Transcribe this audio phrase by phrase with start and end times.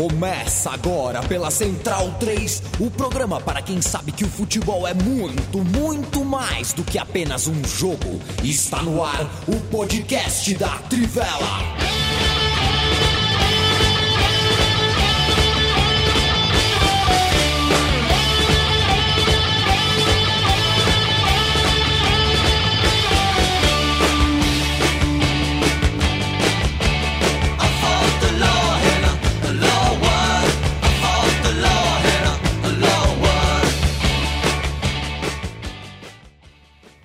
[0.00, 5.58] Começa agora pela Central 3, o programa para quem sabe que o futebol é muito,
[5.58, 8.18] muito mais do que apenas um jogo.
[8.42, 11.99] Está no ar o podcast da Trivela.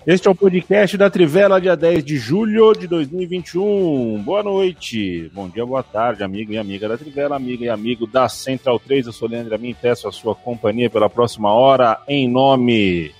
[0.06, 4.22] Este é o podcast da Trivela, dia 10 de julho de 2021.
[4.22, 8.28] Boa noite, bom dia, boa tarde, amigo e amiga da Trivela, amiga e amigo da
[8.28, 9.06] Central 3.
[9.06, 13.12] Eu sou Leandro Amin, peço a sua companhia pela próxima hora em nome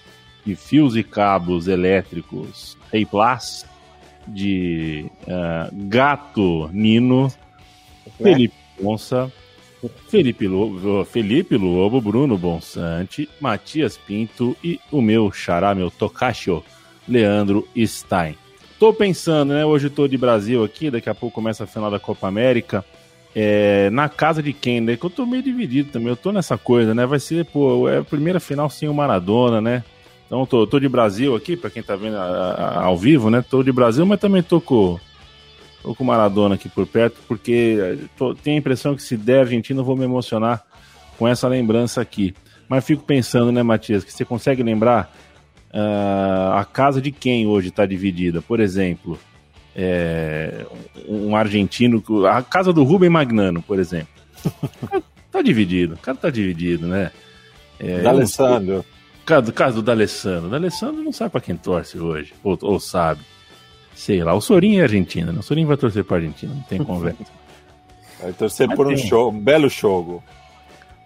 [0.45, 3.67] de fios e cabos elétricos Rei Plus,
[4.25, 7.33] de uh, Gato Nino,
[8.17, 9.33] Felipe Onça,
[10.09, 16.63] Felipe Lobo, Felipe Lobo, Bruno Bonsante, Matias Pinto e o meu xará, meu Tocacho,
[17.09, 18.37] Leandro Stein.
[18.79, 19.65] Tô pensando, né?
[19.65, 22.85] Hoje tô de Brasil aqui, daqui a pouco começa a final da Copa América.
[23.35, 24.97] É, na casa de quem, né?
[24.97, 26.09] Que eu tô meio dividido também.
[26.09, 27.05] Eu tô nessa coisa, né?
[27.07, 29.85] Vai ser, pô, é a primeira final sem o Maradona, né?
[30.27, 33.45] Então tô, tô de Brasil aqui, para quem tá vendo a, a, ao vivo, né?
[33.49, 34.99] Tô de Brasil, mas também tô com,
[35.83, 39.41] tô com o Maradona aqui por perto, porque tô, tenho a impressão que se der
[39.41, 40.65] Argentina eu vou me emocionar
[41.17, 42.35] com essa lembrança aqui.
[42.69, 45.15] Mas fico pensando, né, Matias, que você consegue lembrar
[45.77, 48.41] uh, a casa de quem hoje está dividida.
[48.41, 49.19] Por exemplo,
[49.75, 50.65] é,
[51.07, 54.09] um argentino, a casa do Rubem Magnano, por exemplo.
[55.31, 57.11] tá dividido, o cara tá dividido, né?
[57.79, 58.85] É, D'Alessandro.
[59.27, 60.49] Caso, caso do D'Alessandro.
[60.49, 63.21] D'Alessandro não sabe para quem torce hoje, ou, ou, sabe.
[63.95, 65.41] Sei lá, o Sorinho é argentino, né?
[65.41, 67.25] O Sorinho vai torcer pra Argentina, não tem conversa.
[68.23, 70.23] vai torcer mas por um show, um belo jogo.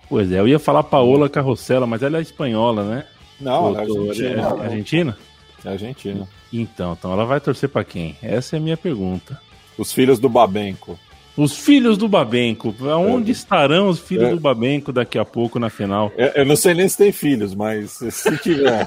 [0.09, 3.05] Pois é, eu ia falar Paola Carrossela, mas ela é espanhola, né?
[3.41, 4.41] Não, ela é argentina.
[4.41, 5.19] É Argentina?
[5.65, 6.29] É Argentina.
[6.53, 8.17] Então, então ela vai torcer para quem?
[8.23, 9.41] Essa é a minha pergunta.
[9.79, 10.99] Os filhos do Babenco.
[11.37, 12.75] Os filhos do Babenco.
[12.91, 13.33] Aonde é.
[13.33, 14.31] estarão os filhos é.
[14.31, 16.13] do Babenco daqui a pouco na final?
[16.17, 18.87] Eu, eu, não sei nem se tem filhos, mas se tiver.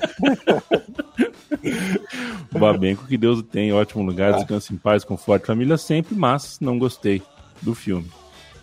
[2.54, 4.38] o Babenco, que Deus tem, ótimo lugar, ah.
[4.38, 7.22] descansa em paz, com forte família sempre, mas não gostei
[7.62, 8.10] do filme.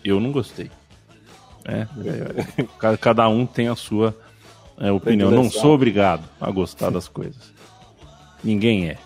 [0.05, 0.69] Eu não gostei.
[1.65, 4.15] É, é, cada um tem a sua
[4.81, 5.29] é, opinião.
[5.29, 7.53] Não sou obrigado a gostar das coisas.
[8.43, 8.97] Ninguém é.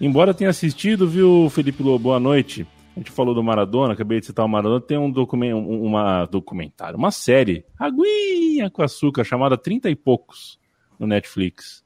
[0.00, 2.04] Embora tenha assistido, viu, Felipe Lobo?
[2.04, 2.66] Boa noite.
[2.96, 4.80] A gente falou do Maradona, acabei de citar o Maradona.
[4.80, 10.60] Tem um documento, uma documentário, uma série, Aguinha com Açúcar, chamada Trinta e Poucos,
[10.98, 11.84] no Netflix.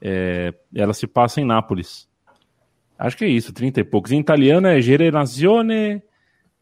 [0.00, 2.08] É, ela se passa em Nápoles.
[2.96, 4.12] Acho que é isso, Trinta e Poucos.
[4.12, 6.00] Em italiano é Generazione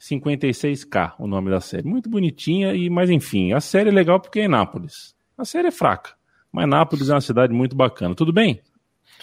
[0.00, 1.86] 56K, o nome da série.
[1.86, 5.13] Muito bonitinha, e mas enfim, a série é legal porque é em Nápoles.
[5.36, 6.12] A série é fraca,
[6.52, 8.14] mas Nápoles é uma cidade muito bacana.
[8.14, 8.60] Tudo bem?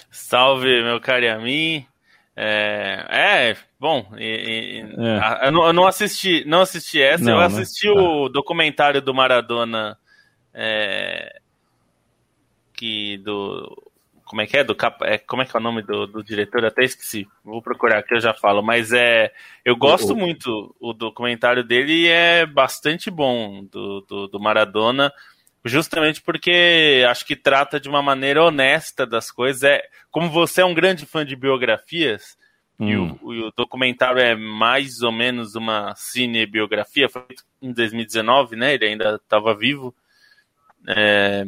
[0.10, 1.86] Salve, meu caro Yamin.
[2.36, 5.20] É, é, bom, e, e, é.
[5.20, 7.46] A, eu, não, eu, não, assisti, não assisti essa, não, eu né?
[7.46, 7.94] assisti né?
[8.00, 8.34] o tá.
[8.34, 9.98] documentário do Maradona,
[10.54, 11.40] é,
[12.74, 13.92] que do,
[14.24, 16.62] como é que é, do é, como é que é o nome do, do diretor,
[16.62, 19.32] eu até esqueci, vou procurar aqui, eu já falo, mas é,
[19.66, 25.12] eu gosto muito, o documentário dele é bastante bom, do, do, do Maradona,
[25.64, 29.64] Justamente porque acho que trata de uma maneira honesta das coisas.
[29.64, 32.36] É, como você é um grande fã de biografias,
[32.80, 32.88] hum.
[32.88, 33.48] e, o, hum.
[33.48, 37.24] o, documentário é mais ou menos uma cinebiografia, foi
[37.62, 38.74] em 2019, né?
[38.74, 39.94] Ele ainda estava vivo.
[40.88, 41.46] É,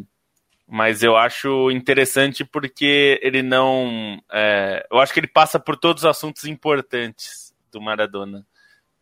[0.67, 4.21] mas eu acho interessante porque ele não.
[4.31, 8.45] É, eu acho que ele passa por todos os assuntos importantes do Maradona.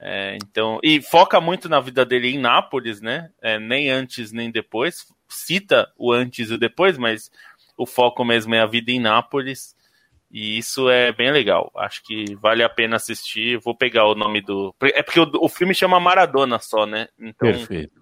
[0.03, 3.29] É, então, e foca muito na vida dele em Nápoles, né?
[3.39, 5.06] É, nem antes nem depois.
[5.29, 7.29] Cita o antes e o depois, mas
[7.78, 9.75] o foco mesmo é a vida em Nápoles.
[10.31, 11.72] E isso é bem legal.
[11.75, 13.59] Acho que vale a pena assistir.
[13.59, 14.73] Vou pegar o nome do.
[14.81, 17.07] É porque o, o filme chama Maradona só, né?
[17.20, 18.02] Então, Perfeito.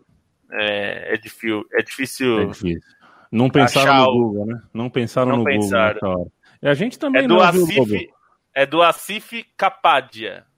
[0.53, 2.39] É, é, difícil, é difícil.
[2.39, 2.81] É difícil.
[3.29, 4.61] Não pensaram no Google, né?
[4.73, 5.99] Não pensaram não no pensaram.
[6.01, 6.31] Google.
[6.61, 8.09] E a gente também é do não Asif,
[8.55, 10.48] É do Asif Capadia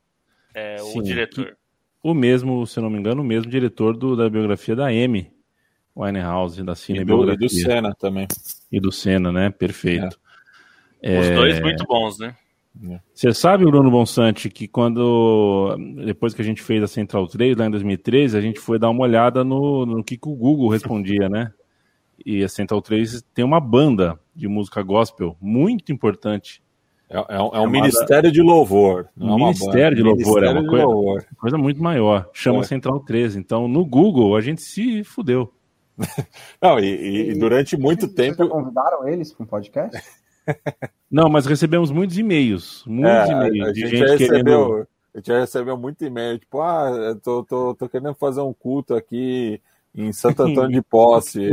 [0.54, 1.58] é, Sim, o diretor.
[2.04, 5.32] O mesmo, se não me engano, o mesmo diretor do, da biografia da M.
[5.96, 7.34] Winehouse, da cinebiografia.
[7.34, 8.28] E do, e do Senna também.
[8.72, 9.50] E do Senna, né?
[9.50, 10.20] Perfeito.
[11.02, 11.20] É.
[11.20, 12.36] Os dois muito bons, né?
[12.90, 13.00] É.
[13.14, 15.76] Você sabe, Bruno Bonsante, que quando
[16.06, 18.90] depois que a gente fez a Central 3 lá em 2013, a gente foi dar
[18.90, 21.52] uma olhada no, no que, que o Google respondia, né?
[22.26, 26.64] E a Central 3 tem uma banda de música gospel muito importante
[27.12, 29.10] É, é, é um ministério de louvor.
[29.16, 31.26] Não é ministério de louvor, é uma coisa, louvor.
[31.38, 32.30] coisa, muito maior.
[32.34, 32.64] Chama é.
[32.64, 33.38] Central 13.
[33.38, 35.54] Então, no Google, a gente se fudeu.
[36.62, 38.48] Não, e, e, e durante muito Vocês tempo.
[38.48, 40.02] convidaram eles para um podcast?
[41.12, 42.86] Não, mas recebemos muitos e-mails.
[42.88, 44.88] Muitos é, e-mails de gente recebeu, querendo.
[45.14, 48.96] A gente já recebeu muito e-mail, tipo, ah, tô, tô, tô querendo fazer um culto
[48.96, 49.62] aqui
[49.94, 51.50] em Santo Antônio de Posse.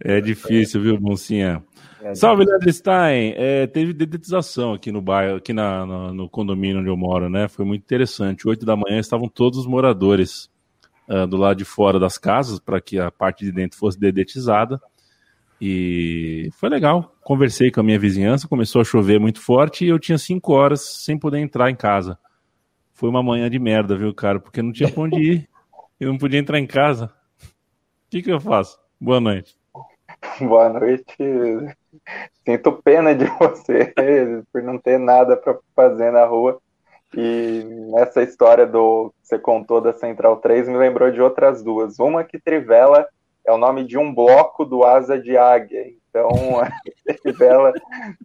[0.00, 1.62] É difícil, viu, Moncinha?
[2.02, 3.34] É Salve, Leandro Stein.
[3.36, 7.48] É, teve dedetização aqui no bairro, aqui na, no, no, condomínio onde eu moro, né?
[7.48, 8.46] Foi muito interessante.
[8.46, 10.50] Oito da manhã estavam todos os moradores
[11.08, 14.80] uh, do lado de fora das casas para que a parte de dentro fosse dedetizada.
[15.60, 17.16] E foi legal.
[17.22, 20.82] Conversei com a minha vizinhança, começou a chover muito forte e eu tinha cinco horas
[20.82, 22.18] sem poder entrar em casa.
[22.92, 24.38] Foi uma manhã de merda, viu, cara?
[24.38, 25.48] Porque não tinha pra onde ir.
[25.98, 27.06] Eu não podia entrar em casa.
[27.42, 28.78] O que, que eu faço?
[29.00, 29.56] Boa noite.
[30.40, 31.16] Boa noite.
[32.44, 33.92] Sinto pena de você
[34.52, 36.60] por não ter nada para fazer na rua.
[37.16, 41.98] E nessa história do que você contou da Central 3 me lembrou de outras duas.
[41.98, 43.06] Uma que Trivela
[43.44, 45.86] é o nome de um bloco do Asa de Águia.
[46.08, 46.28] Então,
[46.60, 46.68] a
[47.22, 47.72] Trivela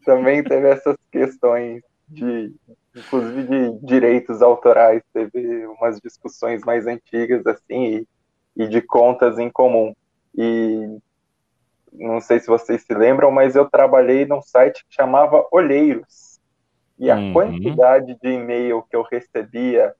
[0.03, 2.53] também teve essas questões de,
[2.95, 8.05] inclusive de direitos autorais, teve umas discussões mais antigas assim
[8.57, 9.93] e, e de contas em comum.
[10.35, 10.97] E
[11.91, 16.39] não sei se vocês se lembram, mas eu trabalhei num site que chamava Olheiros.
[16.97, 17.33] E a uhum.
[17.33, 19.93] quantidade de e-mail que eu recebia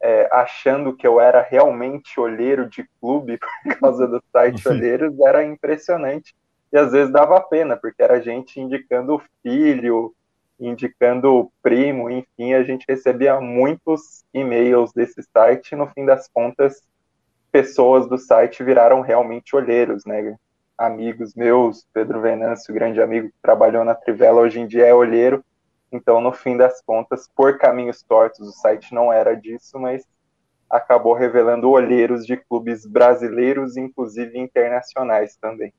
[0.00, 5.44] é, achando que eu era realmente olheiro de clube por causa do site Olheiros era
[5.44, 6.34] impressionante.
[6.72, 10.14] E às vezes dava pena, porque era gente indicando filho,
[10.58, 16.82] indicando primo, enfim, a gente recebia muitos e-mails desse site e no fim das contas
[17.52, 20.36] pessoas do site viraram realmente olheiros, né?
[20.78, 25.44] Amigos meus, Pedro Venâncio, grande amigo que trabalhou na Trivela, hoje em dia é olheiro.
[25.90, 30.04] Então, no fim das contas, por caminhos tortos, o site não era disso, mas
[30.68, 35.72] acabou revelando olheiros de clubes brasileiros, inclusive internacionais também.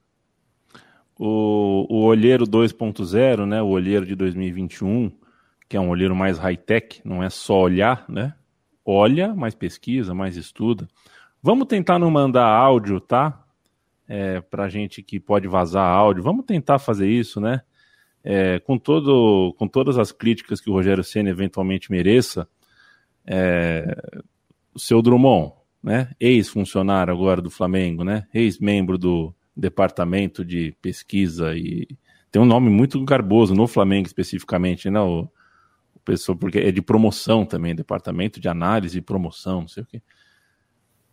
[1.20, 5.12] O, o olheiro 2.0, né, o olheiro de 2021,
[5.68, 8.34] que é um olheiro mais high-tech, não é só olhar, né?
[8.86, 10.88] Olha, mais pesquisa, mais estuda.
[11.44, 13.44] Vamos tentar não mandar áudio, tá?
[14.08, 16.24] É, para gente que pode vazar áudio.
[16.24, 17.62] Vamos tentar fazer isso, né?
[18.24, 22.48] É, com, todo, com todas as críticas que o Rogério Senna eventualmente mereça,
[23.26, 23.96] é,
[24.74, 26.12] o seu Drummond, né?
[26.20, 28.28] ex-funcionário agora do Flamengo, né?
[28.34, 31.88] ex-membro do departamento de pesquisa e
[32.32, 35.00] tem um nome muito garboso no Flamengo especificamente, né?
[35.00, 35.28] O,
[35.96, 39.86] o pessoa, porque é de promoção também, departamento de análise e promoção, não sei o
[39.86, 40.02] quê.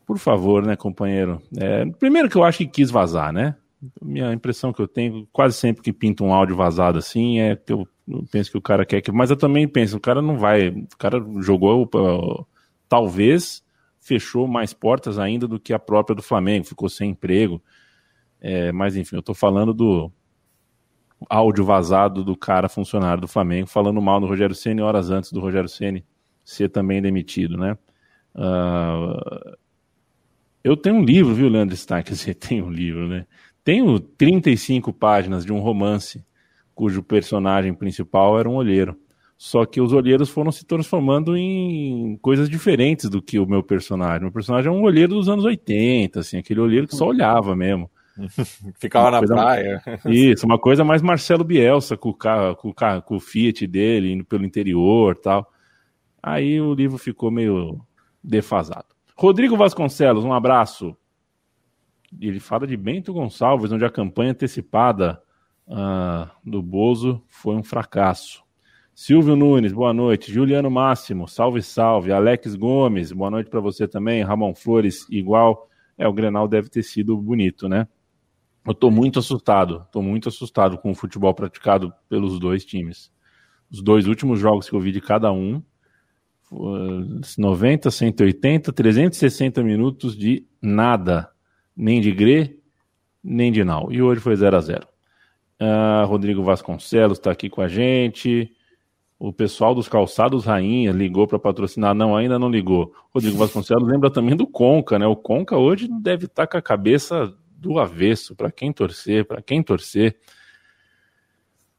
[0.07, 1.41] Por favor, né, companheiro?
[1.57, 3.57] É, primeiro que eu acho que quis vazar, né?
[4.03, 7.73] Minha impressão que eu tenho, quase sempre que pinta um áudio vazado assim, é que
[7.73, 7.87] eu,
[8.31, 9.11] penso que o cara quer que.
[9.13, 10.69] Mas eu também penso, o cara não vai.
[10.69, 11.89] O cara jogou,
[12.89, 13.63] talvez
[14.01, 17.63] fechou mais portas ainda do que a própria do Flamengo, ficou sem emprego.
[18.41, 20.13] É, mas enfim, eu tô falando do
[21.31, 25.41] áudio vazado do cara funcionário do Flamengo, falando mal do Rogério Ceni horas antes do
[25.41, 26.05] Rogério Ceni
[26.45, 27.79] ser também demitido, né?
[28.35, 29.57] Uh,
[30.65, 32.09] eu tenho um livro, viu, Leandro Stark?
[32.17, 33.27] Você tem um livro, né?
[33.63, 36.25] Tenho 35 páginas de um romance
[36.75, 38.99] cujo personagem principal era um olheiro.
[39.37, 44.21] Só que os olheiros foram se transformando em coisas diferentes do que o meu personagem.
[44.21, 47.55] O meu personagem é um olheiro dos anos 80, assim, aquele olheiro que só olhava
[47.55, 47.91] mesmo.
[48.79, 49.83] Ficava na praia.
[50.07, 53.67] Isso, uma coisa mais Marcelo Bielsa com o, carro, com, o, carro, com o Fiat
[53.67, 55.51] dele, indo pelo interior tal.
[56.23, 57.81] Aí o livro ficou meio
[58.23, 58.94] defasado.
[59.17, 60.97] Rodrigo Vasconcelos, um abraço.
[62.21, 65.23] Ele fala de Bento Gonçalves, onde a campanha antecipada
[65.69, 68.43] uh, do Bozo foi um fracasso.
[68.93, 70.33] Silvio Nunes, boa noite.
[70.33, 72.13] Juliano Máximo, salve, salve.
[72.13, 74.23] Alex Gomes, boa noite para você também.
[74.23, 75.69] Ramon Flores, igual.
[75.97, 77.87] É, o Grenal deve ter sido bonito, né?
[78.67, 83.13] Eu estou muito assustado, estou muito assustado com o futebol praticado pelos dois times.
[83.71, 85.63] Os dois últimos jogos que eu vi de cada um,
[87.37, 91.29] 90, 180, 360 minutos de nada,
[91.77, 92.59] nem de Gre,
[93.23, 93.93] nem de Nau.
[93.93, 94.87] E hoje foi 0 a 0
[95.61, 98.53] uh, Rodrigo Vasconcelos está aqui com a gente.
[99.19, 101.95] O pessoal dos Calçados Rainha ligou para patrocinar.
[101.95, 102.93] Não, ainda não ligou.
[103.13, 105.07] Rodrigo Vasconcelos lembra também do Conca, né?
[105.07, 108.35] O Conca hoje deve estar tá com a cabeça do avesso.
[108.35, 110.17] Para quem torcer, para quem torcer.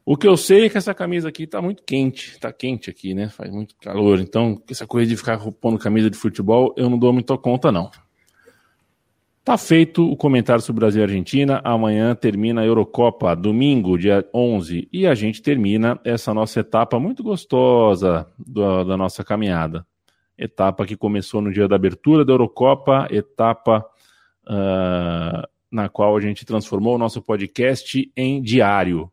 [0.05, 3.15] O que eu sei é que essa camisa aqui tá muito quente, tá quente aqui,
[3.15, 3.27] né?
[3.27, 4.19] Faz muito calor.
[4.19, 7.89] Então, essa coisa de ficar pondo camisa de futebol, eu não dou muita conta, não.
[9.43, 11.59] Tá feito o comentário sobre Brasil e Argentina.
[11.63, 14.87] Amanhã termina a Eurocopa, domingo, dia 11.
[14.93, 19.85] E a gente termina essa nossa etapa muito gostosa do, da nossa caminhada.
[20.37, 23.83] Etapa que começou no dia da abertura da Eurocopa, etapa
[24.47, 29.11] uh, na qual a gente transformou o nosso podcast em diário.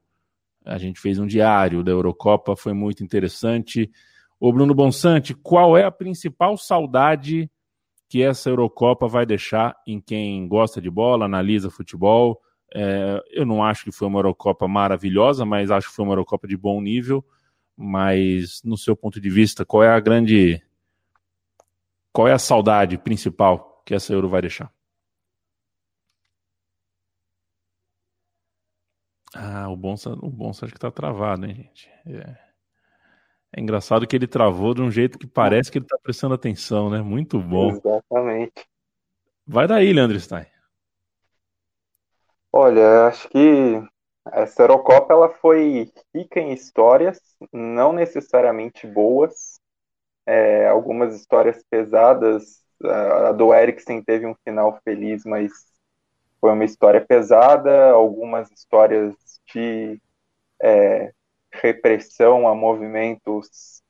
[0.64, 3.90] A gente fez um diário da Eurocopa, foi muito interessante.
[4.38, 7.50] Ô Bruno Bonsante, qual é a principal saudade
[8.12, 12.42] que essa Eurocopa vai deixar em quem gosta de bola, analisa futebol.
[12.74, 16.46] É, eu não acho que foi uma Eurocopa maravilhosa, mas acho que foi uma Eurocopa
[16.46, 17.24] de bom nível.
[17.74, 20.62] Mas, no seu ponto de vista, qual é a grande.
[22.12, 24.70] Qual é a saudade principal que essa Euro vai deixar?
[29.34, 31.90] Ah, o Bonsa, o Bonsa acho que tá travado, hein, gente?
[32.06, 32.52] É.
[33.54, 36.88] É engraçado que ele travou de um jeito que parece que ele está prestando atenção,
[36.88, 37.02] né?
[37.02, 37.70] Muito bom.
[37.70, 38.66] Exatamente.
[39.46, 40.46] Vai daí, Leandro Stein.
[42.50, 43.82] Olha, acho que
[44.30, 47.20] essa Eurocopa ela foi rica em histórias,
[47.52, 49.60] não necessariamente boas.
[50.24, 52.62] É, algumas histórias pesadas.
[52.84, 55.52] A do Eriksen teve um final feliz, mas
[56.42, 57.92] foi uma história pesada.
[57.92, 59.14] Algumas histórias
[59.54, 60.02] de
[60.60, 61.12] é,
[61.52, 63.80] repressão a movimentos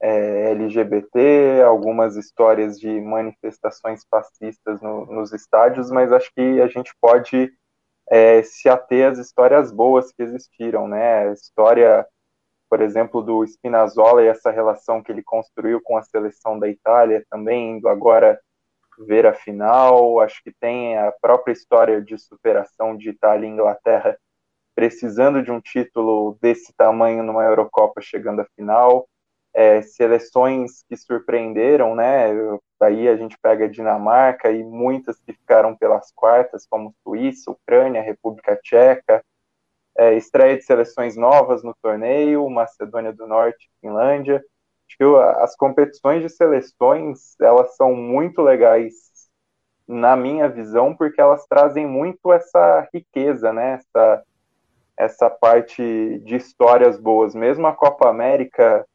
[0.00, 6.94] é, LGBT, algumas histórias de manifestações fascistas no, nos estádios, mas acho que a gente
[7.00, 7.52] pode
[8.08, 11.28] é, se ater às histórias boas que existiram, né?
[11.28, 12.06] A história,
[12.70, 17.26] por exemplo, do Spinazzola e essa relação que ele construiu com a seleção da Itália,
[17.28, 18.38] também indo agora
[19.04, 20.20] ver a final.
[20.20, 24.16] Acho que tem a própria história de superação de Itália e Inglaterra
[24.76, 29.08] precisando de um título desse tamanho numa Eurocopa chegando à final.
[29.54, 32.28] É, seleções que surpreenderam, né?
[32.78, 38.02] Daí a gente pega a Dinamarca e muitas que ficaram pelas quartas, como Suíça, Ucrânia,
[38.02, 39.24] República Tcheca.
[39.96, 44.44] É, estreia de seleções novas no torneio, Macedônia do Norte, Finlândia.
[44.88, 45.04] Acho que
[45.42, 48.94] as competições de seleções elas são muito legais
[49.86, 53.74] na minha visão, porque elas trazem muito essa riqueza, né?
[53.74, 54.24] Essa
[54.98, 57.34] essa parte de histórias boas.
[57.34, 58.86] Mesmo a Copa América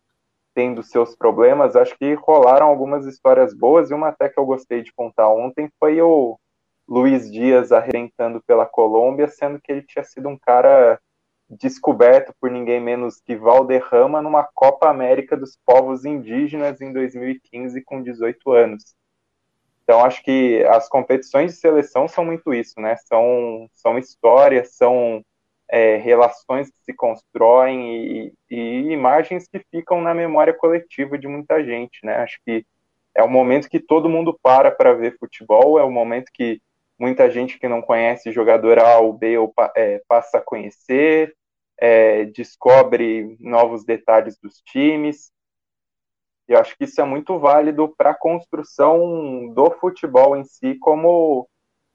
[0.53, 4.81] tendo seus problemas, acho que rolaram algumas histórias boas, e uma até que eu gostei
[4.81, 6.37] de contar ontem foi o
[6.87, 10.99] Luiz Dias arrebentando pela Colômbia, sendo que ele tinha sido um cara
[11.59, 18.01] descoberto por ninguém menos que Valderrama numa Copa América dos Povos Indígenas em 2015 com
[18.01, 18.95] 18 anos.
[19.83, 22.95] Então acho que as competições de seleção são muito isso, né?
[22.97, 25.23] São, são histórias, são
[25.69, 31.63] é, relações que se constroem e, e, imagens que ficam na memória coletiva de muita
[31.63, 32.15] gente, né?
[32.17, 32.65] Acho que
[33.13, 36.61] é o momento que todo mundo para para ver futebol, é o momento que
[36.97, 41.35] muita gente que não conhece jogador A ou B ou, é, passa a conhecer,
[41.81, 45.31] é, descobre novos detalhes dos times.
[46.47, 51.49] Eu acho que isso é muito válido para a construção do futebol em si como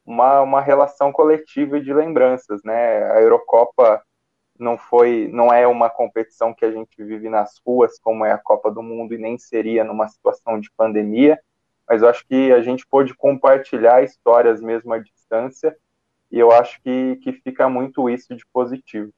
[0.05, 3.05] uma, uma relação coletiva de lembranças, né?
[3.13, 4.03] A Eurocopa
[4.59, 8.39] não foi, não é uma competição que a gente vive nas ruas como é a
[8.39, 11.41] Copa do Mundo e nem seria numa situação de pandemia,
[11.89, 15.77] mas eu acho que a gente pôde compartilhar histórias mesmo à distância
[16.31, 19.13] e eu acho que, que fica muito isso de positivo.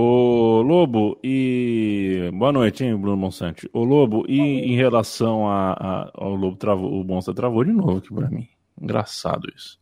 [0.00, 3.68] Ô Lobo, e boa noite, hein, Bruno Monsante.
[3.72, 7.96] Ô Lobo, e em relação a, a, ao Lobo, travou, o Monsa travou de novo
[7.96, 8.46] aqui para mim.
[8.80, 9.76] Engraçado isso.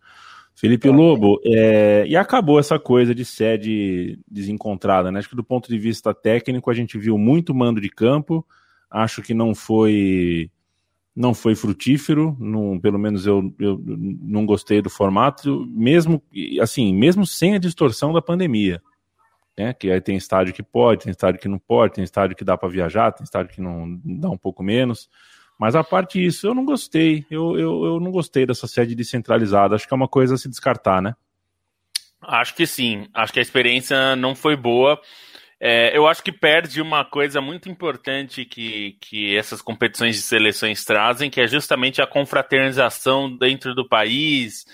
[0.55, 5.19] Felipe Lobo, é, e acabou essa coisa de sede desencontrada, né?
[5.19, 8.43] Acho que do ponto de vista técnico a gente viu muito mando de campo.
[8.91, 10.51] Acho que não foi
[11.15, 16.23] não foi frutífero, não, pelo menos eu, eu não gostei do formato, mesmo
[16.63, 18.81] assim, mesmo sem a distorção da pandemia
[19.57, 19.73] né?
[19.73, 22.57] Que aí tem estádio que pode, tem estádio que não pode, tem estádio que dá
[22.57, 25.09] para viajar, tem estádio que não dá um pouco menos.
[25.59, 27.25] Mas a parte disso, eu não gostei.
[27.31, 29.75] Eu, eu, eu não gostei dessa sede descentralizada.
[29.75, 31.15] Acho que é uma coisa a se descartar, né?
[32.21, 33.07] Acho que sim.
[33.15, 35.01] Acho que a experiência não foi boa.
[35.59, 40.85] É, eu acho que perde uma coisa muito importante que, que essas competições de seleções
[40.85, 44.67] trazem, que é justamente a confraternização dentro do país,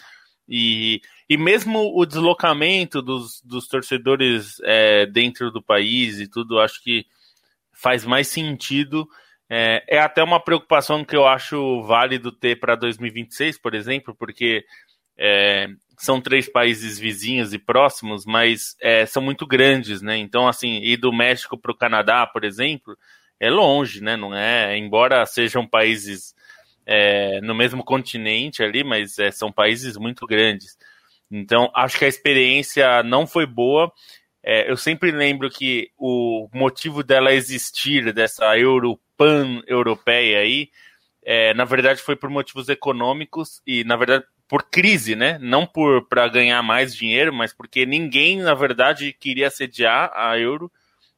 [0.48, 1.00] e,
[1.32, 7.06] e mesmo o deslocamento dos, dos torcedores é, dentro do país e tudo, acho que
[7.72, 9.08] faz mais sentido.
[9.48, 14.62] É, é até uma preocupação que eu acho válido ter para 2026, por exemplo, porque
[15.16, 20.18] é, são três países vizinhos e próximos, mas é, são muito grandes, né?
[20.18, 22.94] Então, assim, ir do México para o Canadá, por exemplo,
[23.40, 24.18] é longe, né?
[24.18, 24.76] Não é?
[24.76, 26.34] Embora sejam países
[26.84, 30.76] é, no mesmo continente ali, mas é, são países muito grandes.
[31.32, 33.90] Então, acho que a experiência não foi boa.
[34.44, 40.68] É, eu sempre lembro que o motivo dela existir, dessa Europan europeia aí,
[41.24, 45.38] é, na verdade foi por motivos econômicos e, na verdade, por crise, né?
[45.40, 50.70] Não por para ganhar mais dinheiro, mas porque ninguém, na verdade, queria sediar a euro.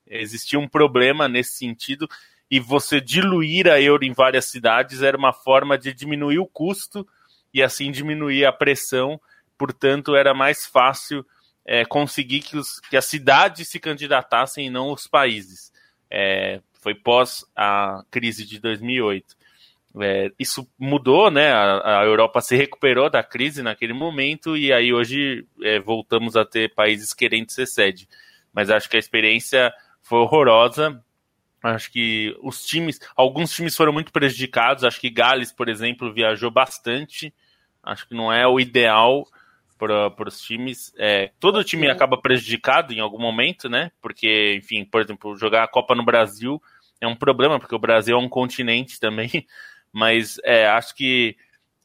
[0.06, 2.06] Existia um problema nesse sentido
[2.48, 7.04] e você diluir a euro em várias cidades era uma forma de diminuir o custo
[7.52, 9.20] e assim diminuir a pressão.
[9.58, 11.24] Portanto, era mais fácil
[11.64, 15.72] é, conseguir que, os, que as cidades se candidatassem e não os países.
[16.10, 19.36] É, foi pós a crise de 2008.
[20.00, 21.52] É, isso mudou, né?
[21.52, 26.44] A, a, Europa se recuperou da crise naquele momento e aí hoje é, voltamos a
[26.44, 28.08] ter países querendo ser sede.
[28.52, 31.02] Mas acho que a experiência foi horrorosa.
[31.62, 34.84] Acho que os times, alguns times foram muito prejudicados.
[34.84, 37.32] Acho que Gales, por exemplo, viajou bastante.
[37.82, 39.26] Acho que não é o ideal
[39.78, 40.92] para os times.
[40.98, 43.90] É, todo time acaba prejudicado em algum momento, né?
[44.00, 46.60] Porque, enfim, por exemplo, jogar a Copa no Brasil
[47.00, 49.30] é um problema, porque o Brasil é um continente também.
[49.92, 51.36] mas é, acho que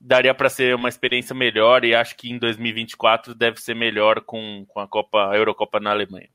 [0.01, 4.65] daria para ser uma experiência melhor e acho que em 2024 deve ser melhor com,
[4.67, 6.29] com a Copa a Eurocopa na Alemanha.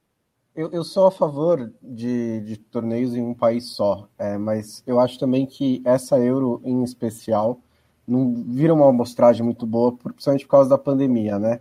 [0.54, 5.00] Eu, eu sou a favor de, de torneios em um país só, é, mas eu
[5.00, 7.60] acho também que essa Euro em especial
[8.06, 11.60] não vira uma amostragem muito boa, principalmente por causa da pandemia, né?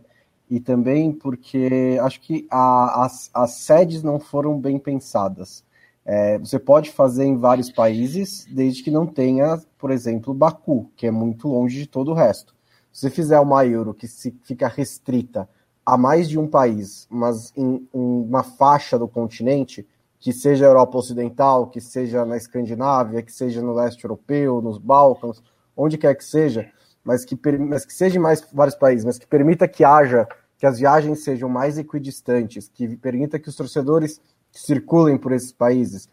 [0.50, 5.64] E também porque acho que a, as, as sedes não foram bem pensadas.
[6.06, 11.08] É, você pode fazer em vários países, desde que não tenha, por exemplo, Baku, que
[11.08, 12.54] é muito longe de todo o resto.
[12.92, 15.48] Se você fizer uma euro que se, fica restrita
[15.86, 19.88] a mais de um país, mas em, em uma faixa do continente,
[20.20, 25.42] que seja Europa Ocidental, que seja na Escandinávia, que seja no leste europeu, nos Balcãs,
[25.76, 26.70] onde quer que seja,
[27.04, 30.28] mas que, mas que seja em mais vários países, mas que permita que haja,
[30.58, 36.08] que as viagens sejam mais equidistantes, que permita que os torcedores circulem por esses países.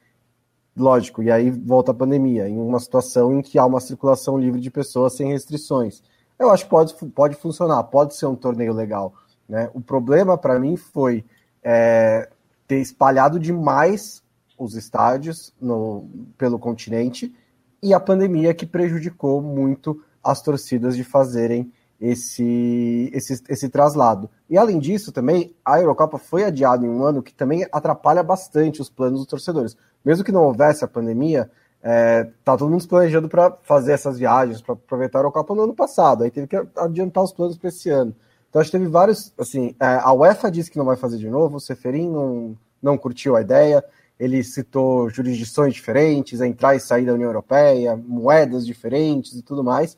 [0.77, 4.61] Lógico, e aí volta a pandemia, em uma situação em que há uma circulação livre
[4.61, 6.03] de pessoas sem restrições.
[6.39, 9.13] Eu acho que pode, pode funcionar, pode ser um torneio legal.
[9.49, 9.71] Né?
[9.75, 11.25] O problema para mim foi
[11.63, 12.29] é,
[12.67, 14.23] ter espalhado demais
[14.57, 16.09] os estádios no,
[16.39, 17.35] pelo continente
[17.83, 24.31] e a pandemia que prejudicou muito as torcidas de fazerem esse, esse, esse traslado.
[24.49, 28.81] E além disso, também a Eurocopa foi adiada em um ano que também atrapalha bastante
[28.81, 29.77] os planos dos torcedores.
[30.05, 31.51] Mesmo que não houvesse a pandemia,
[31.83, 35.75] é, tá todo mundo planejando para fazer essas viagens, para aproveitar a Eurocopa no ano
[35.75, 36.25] passado.
[36.25, 38.15] Aí teve que adiantar os planos para esse ano.
[38.49, 39.33] Então acho que teve vários.
[39.39, 42.97] Assim, é, a UEFA disse que não vai fazer de novo, o Seferin não, não
[42.97, 43.85] curtiu a ideia.
[44.21, 49.97] Ele citou jurisdições diferentes, entrar e sair da União Europeia, moedas diferentes e tudo mais.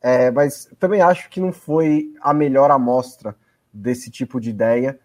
[0.00, 3.34] É, mas também acho que não foi a melhor amostra
[3.72, 5.00] desse tipo de ideia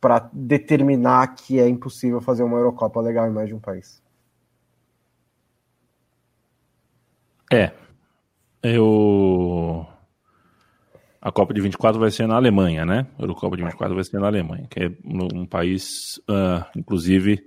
[0.00, 4.02] para determinar que é impossível fazer uma Eurocopa legal em mais de um país.
[7.52, 7.72] É.
[8.62, 9.86] Eu.
[11.20, 13.06] A Copa de 24 vai ser na Alemanha, né?
[13.16, 17.44] A Eurocopa de 24 vai ser na Alemanha, que é um país, uh, inclusive,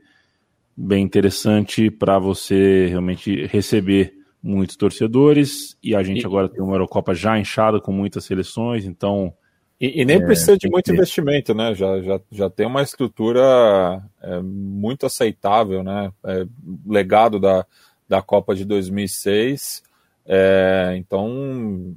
[0.76, 6.26] bem interessante para você realmente receber muitos torcedores e a gente e...
[6.26, 9.34] agora tem uma Eurocopa já inchada com muitas seleções, então.
[9.80, 11.74] E, e nem é, precisa de muito investimento, né?
[11.74, 16.12] Já, já, já tem uma estrutura é, muito aceitável, né?
[16.24, 16.46] É,
[16.86, 17.66] legado da,
[18.08, 19.84] da Copa de 2006.
[20.26, 21.96] É, então,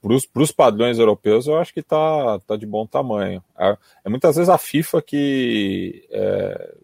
[0.00, 3.42] para os padrões europeus, eu acho que está tá de bom tamanho.
[3.58, 6.74] É, é, muitas vezes a FIFA que é,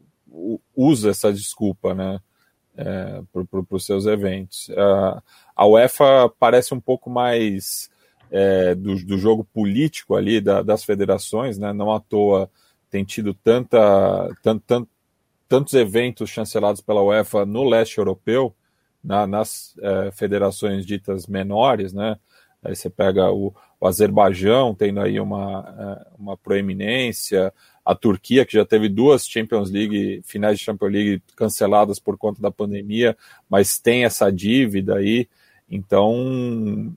[0.74, 2.20] usa essa desculpa, né?
[2.76, 4.68] é, para os seus eventos.
[4.68, 5.22] Uh,
[5.54, 7.90] a UEFA parece um pouco mais
[8.30, 11.72] é, do, do, jogo político ali da, das federações, né?
[11.72, 12.50] não à toa
[12.90, 13.78] tem tido tanta,
[14.42, 14.88] tant, tant,
[15.48, 18.54] tantos eventos chancelados pela UEFA no leste europeu,
[19.02, 22.16] na, nas é, federações ditas menores, né?
[22.62, 27.52] Aí você pega o, o Azerbaijão tendo aí uma, é, uma proeminência,
[27.84, 32.40] a Turquia, que já teve duas Champions League, finais de Champions League canceladas por conta
[32.40, 33.14] da pandemia,
[33.46, 35.28] mas tem essa dívida aí.
[35.70, 36.96] Então,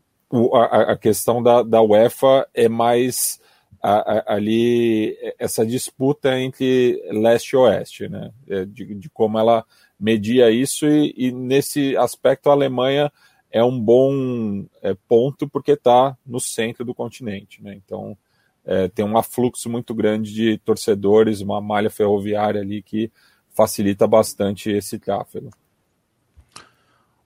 [0.54, 3.42] a, questão da, da UEFA é mais
[3.84, 8.32] a, a, ali essa disputa entre leste e oeste, né?
[8.48, 9.66] É, de, de como ela
[10.00, 13.12] media isso, e, e, nesse aspecto a Alemanha
[13.58, 17.74] é um bom é, ponto porque está no centro do continente, né?
[17.76, 18.18] Então
[18.66, 23.12] é, tem um afluxo muito grande de torcedores, uma malha ferroviária ali que
[23.50, 25.50] facilita bastante esse tráfego.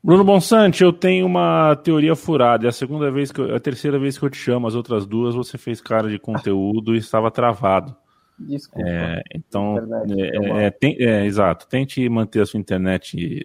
[0.04, 2.65] Bruno Bonsante, eu tenho uma teoria furada.
[2.65, 4.67] É a segunda vez que eu, é a terceira vez que eu te chamo.
[4.67, 7.96] As outras duas você fez cara de conteúdo e estava travado.
[8.39, 8.89] Desculpa.
[8.89, 9.78] É, então,
[10.10, 11.67] é, é, tem, é, exato.
[11.67, 13.44] Tente manter a sua internet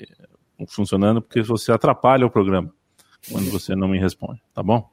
[0.69, 2.73] funcionando, porque você atrapalha o programa
[3.31, 4.89] quando você não me responde, tá bom?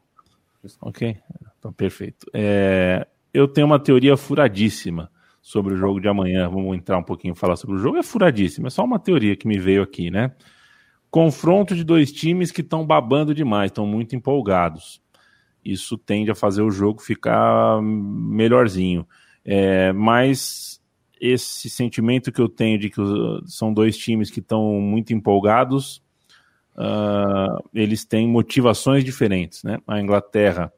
[0.82, 1.18] Ok?
[1.60, 2.26] Então, perfeito.
[2.34, 6.50] É, eu tenho uma teoria furadíssima sobre o jogo de amanhã.
[6.50, 7.98] Vamos entrar um pouquinho falar sobre o jogo.
[7.98, 10.32] É furadíssima, é só uma teoria que me veio aqui, né?
[11.12, 15.02] Confronto de dois times que estão babando demais, estão muito empolgados.
[15.64, 19.08] Isso tende a fazer o jogo ficar melhorzinho.
[19.46, 20.73] É, mas
[21.24, 23.00] esse sentimento que eu tenho de que
[23.46, 26.04] são dois times que estão muito empolgados,
[26.76, 29.64] uh, eles têm motivações diferentes.
[29.64, 29.80] Né?
[29.88, 30.70] A Inglaterra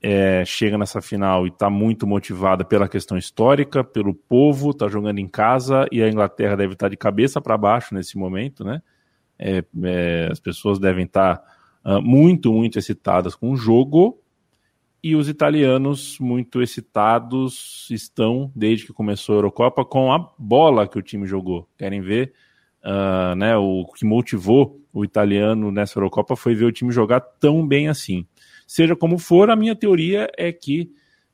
[0.00, 5.18] é, chega nessa final e está muito motivada pela questão histórica, pelo povo, está jogando
[5.18, 8.80] em casa e a Inglaterra deve estar tá de cabeça para baixo nesse momento, né?
[9.38, 11.42] É, é, as pessoas devem estar
[11.84, 14.18] uh, muito, muito excitadas com o jogo
[15.02, 20.98] e os italianos muito excitados estão desde que começou a Eurocopa com a bola que
[20.98, 21.68] o time jogou.
[21.78, 22.32] Querem ver,
[22.84, 23.56] uh, né?
[23.56, 28.26] O que motivou o italiano nessa Eurocopa foi ver o time jogar tão bem assim.
[28.66, 30.90] Seja como for, a minha teoria é que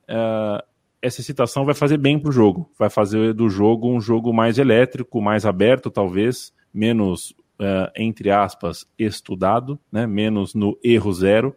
[0.09, 0.63] uh,
[1.01, 4.59] essa excitação vai fazer bem para o jogo, vai fazer do jogo um jogo mais
[4.59, 10.07] elétrico, mais aberto, talvez, menos uh, entre aspas, estudado, né?
[10.07, 11.57] menos no erro zero.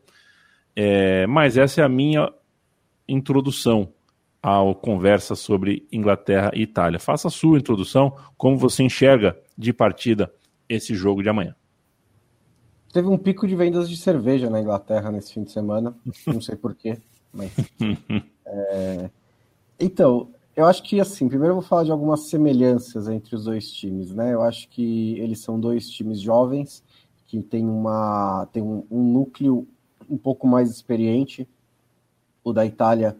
[0.80, 2.32] É, mas essa é a minha
[3.10, 3.92] introdução
[4.44, 7.00] à conversa sobre Inglaterra e Itália.
[7.00, 10.32] Faça a sua introdução, como você enxerga de partida
[10.70, 11.56] esse jogo de amanhã.
[12.94, 16.56] Teve um pico de vendas de cerveja na Inglaterra nesse fim de semana, não sei
[16.56, 17.00] porquê,
[17.34, 17.52] mas.
[18.46, 19.10] é...
[19.80, 23.72] Então, eu acho que, assim, primeiro eu vou falar de algumas semelhanças entre os dois
[23.72, 24.32] times, né?
[24.32, 26.84] Eu acho que eles são dois times jovens,
[27.26, 29.68] que tem, uma, tem um, um núcleo
[30.10, 31.48] um pouco mais experiente.
[32.44, 33.18] O da Itália,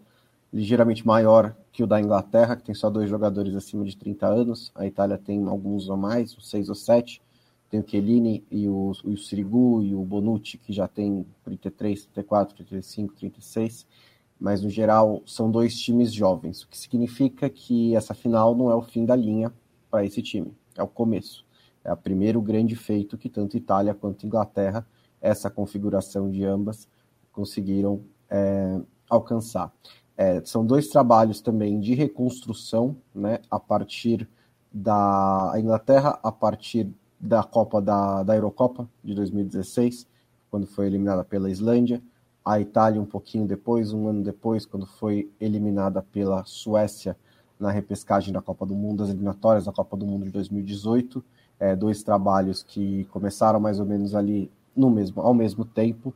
[0.52, 4.72] ligeiramente maior que o da Inglaterra, que tem só dois jogadores acima de 30 anos.
[4.74, 7.22] A Itália tem alguns a mais, uns seis ou sete.
[7.70, 12.64] Tem o Chiellini e o, o Sirigu e o Bonucci, que já tem 33, 34,
[12.64, 13.86] 35, 36
[14.38, 18.74] mas no geral são dois times jovens, o que significa que essa final não é
[18.74, 19.52] o fim da linha
[19.90, 21.44] para esse time, é o começo.
[21.84, 24.86] É o primeiro grande feito que tanto Itália quanto Inglaterra,
[25.20, 26.88] essa configuração de ambas,
[27.32, 29.72] conseguiram é, alcançar.
[30.16, 34.28] É, são dois trabalhos também de reconstrução, né, a partir
[34.72, 40.06] da Inglaterra, a partir da Copa da, da Eurocopa de 2016,
[40.50, 42.02] quando foi eliminada pela Islândia,
[42.44, 47.16] a Itália um pouquinho depois, um ano depois, quando foi eliminada pela Suécia
[47.58, 51.22] na repescagem da Copa do Mundo, as eliminatórias da Copa do Mundo de 2018,
[51.60, 56.14] é, dois trabalhos que começaram mais ou menos ali no mesmo, ao mesmo tempo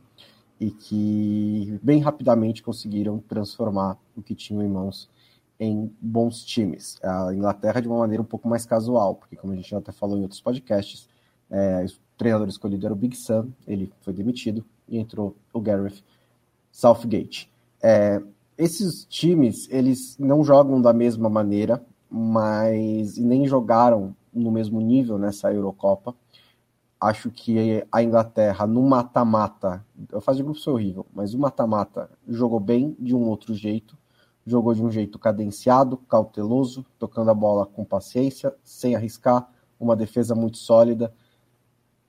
[0.59, 5.09] e que bem rapidamente conseguiram transformar o que tinham em mãos
[5.59, 6.97] em bons times.
[7.03, 9.91] A Inglaterra de uma maneira um pouco mais casual, porque como a gente já até
[9.91, 11.07] falou em outros podcasts,
[11.51, 16.01] é, o treinador escolhido era o Big Sam, ele foi demitido e entrou o Gareth
[16.71, 17.51] Southgate.
[17.81, 18.21] É,
[18.57, 25.51] esses times, eles não jogam da mesma maneira, mas nem jogaram no mesmo nível nessa
[25.53, 26.15] Eurocopa.
[27.03, 32.09] Acho que a Inglaterra, no mata-mata, eu faço de grupo foi horrível, mas o mata-mata
[32.25, 33.97] jogou bem de um outro jeito,
[34.45, 40.33] jogou de um jeito cadenciado, cauteloso, tocando a bola com paciência, sem arriscar, uma defesa
[40.33, 41.13] muito sólida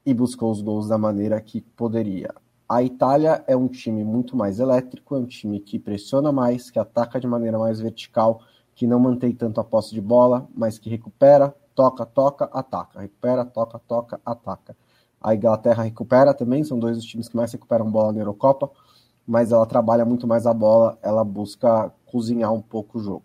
[0.07, 2.33] e buscou os gols da maneira que poderia.
[2.69, 6.79] A Itália é um time muito mais elétrico, é um time que pressiona mais, que
[6.79, 8.43] ataca de maneira mais vertical,
[8.77, 13.45] que não mantém tanto a posse de bola, mas que recupera, toca, toca, ataca, recupera,
[13.45, 14.84] toca, toca, ataca.
[15.25, 18.71] A Inglaterra recupera também, são dois dos times que mais recuperam bola na Eurocopa,
[19.27, 23.25] mas ela trabalha muito mais a bola, ela busca cozinhar um pouco o jogo.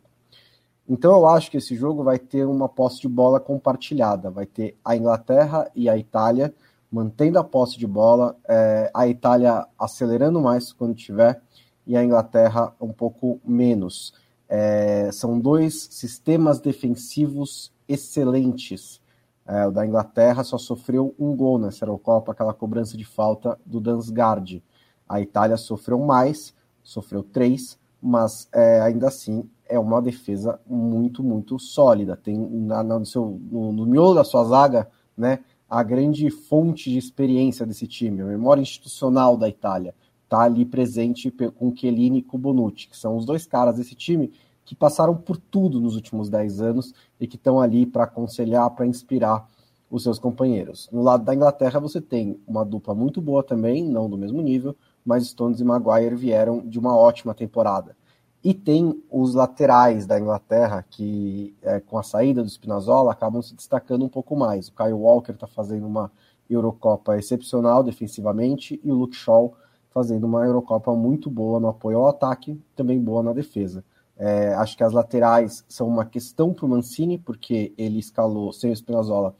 [0.88, 4.78] Então eu acho que esse jogo vai ter uma posse de bola compartilhada, vai ter
[4.84, 6.54] a Inglaterra e a Itália
[6.90, 11.42] mantendo a posse de bola, é, a Itália acelerando mais quando tiver
[11.86, 14.14] e a Inglaterra um pouco menos.
[14.48, 19.02] É, são dois sistemas defensivos excelentes.
[19.50, 23.82] É, o da Inglaterra só sofreu um gol nessa Eurocopa, aquela cobrança de falta do
[23.82, 24.64] Dansgaard.
[25.08, 31.58] A Itália sofreu mais, sofreu três, mas é, ainda assim é uma defesa muito, muito
[31.58, 32.16] sólida.
[32.16, 37.00] Tem na, no, seu, no, no miolo da sua zaga, né, a grande fonte de
[37.00, 42.38] experiência desse time, a memória institucional da Itália, está ali presente com Chiellini e com
[42.38, 44.32] Bonucci, que são os dois caras desse time
[44.70, 48.86] que passaram por tudo nos últimos 10 anos e que estão ali para aconselhar, para
[48.86, 49.48] inspirar
[49.90, 50.88] os seus companheiros.
[50.92, 54.76] No lado da Inglaterra, você tem uma dupla muito boa também, não do mesmo nível,
[55.04, 57.98] mas Stones e Maguire vieram de uma ótima temporada.
[58.44, 63.56] E tem os laterais da Inglaterra, que é, com a saída do Spinazzola acabam se
[63.56, 64.68] destacando um pouco mais.
[64.68, 66.12] O Kyle Walker está fazendo uma
[66.48, 69.52] Eurocopa excepcional defensivamente e o Luke Shaw
[69.90, 73.84] fazendo uma Eurocopa muito boa no apoio ao ataque, também boa na defesa.
[74.20, 78.70] É, acho que as laterais são uma questão para o Mancini, porque ele escalou, sem
[78.70, 79.34] o Spinazzola,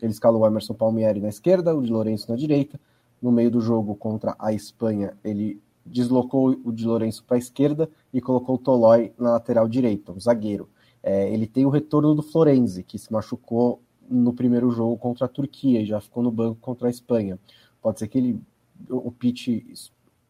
[0.00, 2.80] ele escalou o Emerson Palmieri na esquerda, o de Lourenço na direita.
[3.20, 7.90] No meio do jogo contra a Espanha, ele deslocou o de Lourenço para a esquerda
[8.12, 10.68] e colocou o Tolói na lateral direita, o zagueiro.
[11.02, 15.28] É, ele tem o retorno do Florenzi, que se machucou no primeiro jogo contra a
[15.28, 17.38] Turquia e já ficou no banco contra a Espanha.
[17.82, 18.40] Pode ser que ele,
[18.88, 19.62] o Pitt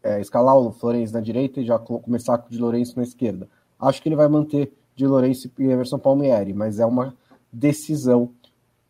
[0.03, 3.49] é, escalar o Florenzi na direita e já começar com o de Lourenço na esquerda.
[3.83, 7.17] Acho que ele vai manter de Lourenço e Emerson Palmieri, mas é uma
[7.53, 8.31] decisão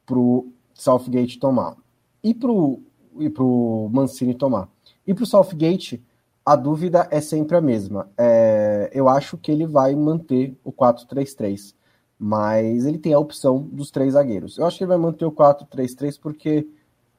[0.05, 1.77] para o Southgate tomar.
[2.23, 4.69] E para o Mancini tomar.
[5.07, 6.03] E para o Southgate,
[6.45, 8.11] a dúvida é sempre a mesma.
[8.19, 11.75] É, eu acho que ele vai manter o 4-3-3,
[12.19, 14.59] mas ele tem a opção dos três zagueiros.
[14.59, 16.67] Eu acho que ele vai manter o 4-3-3 porque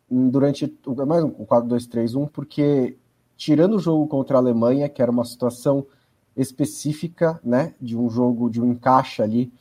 [0.10, 0.72] durante
[1.08, 2.98] mais um 4-2-3-1 porque
[3.36, 5.86] tirando o jogo contra a Alemanha, que era uma situação
[6.36, 9.52] específica, né, de um jogo de um encaixe ali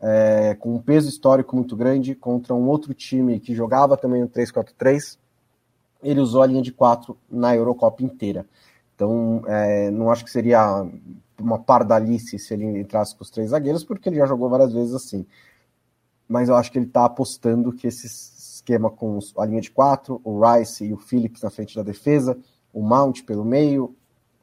[0.00, 4.28] é, com um peso histórico muito grande contra um outro time que jogava também no
[4.28, 5.18] 3-4-3,
[6.02, 8.46] ele usou a linha de 4 na Eurocopa inteira.
[8.94, 10.86] Então, é, não acho que seria
[11.38, 14.94] uma pardalice se ele entrasse com os três zagueiros, porque ele já jogou várias vezes
[14.94, 15.26] assim.
[16.26, 20.20] Mas eu acho que ele está apostando que esse esquema com a linha de quatro,
[20.24, 22.38] o Rice e o Phillips na frente da defesa,
[22.72, 23.94] o Mount pelo meio,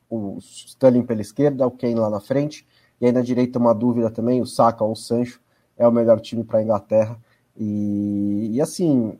[0.09, 2.65] o Sterling pela esquerda, o Kane lá na frente,
[2.99, 5.39] e aí na direita uma dúvida também, o Saka ou o Sancho
[5.77, 7.17] é o melhor time para a Inglaterra.
[7.55, 9.17] E, e assim,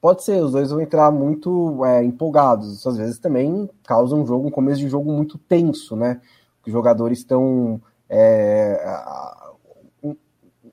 [0.00, 2.86] pode ser, os dois vão entrar muito é, empolgados.
[2.86, 6.20] Às vezes também causa um jogo, um começo de jogo muito tenso, né?
[6.64, 8.80] Os jogadores estão é,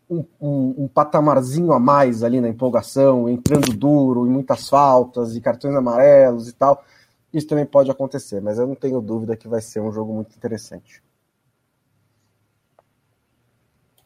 [0.10, 5.42] um, um, um, patamarzinho a mais ali na empolgação, entrando duro, e muitas faltas e
[5.42, 6.84] cartões amarelos e tal.
[7.34, 10.36] Isso também pode acontecer, mas eu não tenho dúvida que vai ser um jogo muito
[10.36, 11.02] interessante.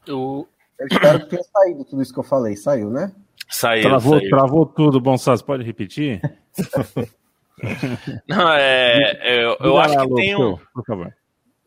[0.08, 0.48] Eu,
[0.80, 2.56] eu espero que tenha saído tudo isso que eu falei.
[2.56, 3.12] Saiu, né?
[3.50, 4.30] Saiu, travou, saiu.
[4.30, 6.22] travou tudo, Bonsas, pode repetir?
[8.28, 11.14] Não, é, é eu, eu acho que tem um, por favor.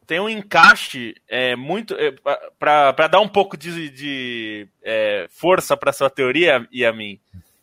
[0.07, 2.15] tem um encaixe é, muito é,
[2.59, 7.21] para dar um pouco de, de é, força para sua teoria e a mim.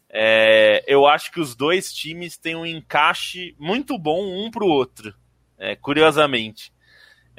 [0.09, 4.69] É, eu acho que os dois times têm um encaixe muito bom um para o
[4.69, 5.13] outro,
[5.57, 6.71] é, curiosamente.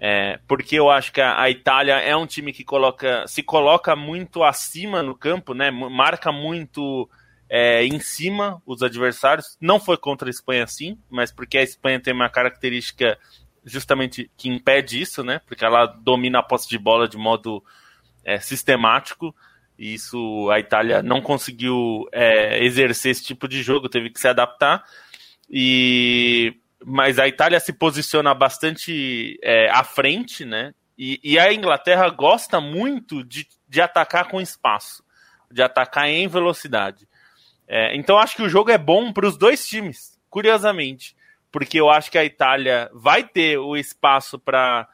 [0.00, 4.44] É, porque eu acho que a, Itália é um time que coloca, se coloca muito
[4.44, 5.72] acima no campo, né?
[5.72, 7.11] Marca muito
[7.50, 9.57] é, em cima os adversários.
[9.61, 13.18] Não foi contra a Espanha assim, mas porque a Espanha tem uma característica
[13.64, 15.40] justamente que impede isso, né?
[15.46, 17.64] Porque ela domina a posse de bola de modo
[18.24, 19.35] é, sistemático.
[19.79, 24.83] Isso a Itália não conseguiu é, exercer esse tipo de jogo, teve que se adaptar.
[25.49, 30.73] E mas a Itália se posiciona bastante é, à frente, né?
[30.97, 35.05] E, e, a Inglaterra gosta muito de, de atacar com espaço,
[35.51, 37.09] de atacar em velocidade.
[37.67, 41.17] É, então acho que o jogo é bom para os dois times, curiosamente,
[41.53, 44.88] porque eu acho que a Itália vai ter o espaço para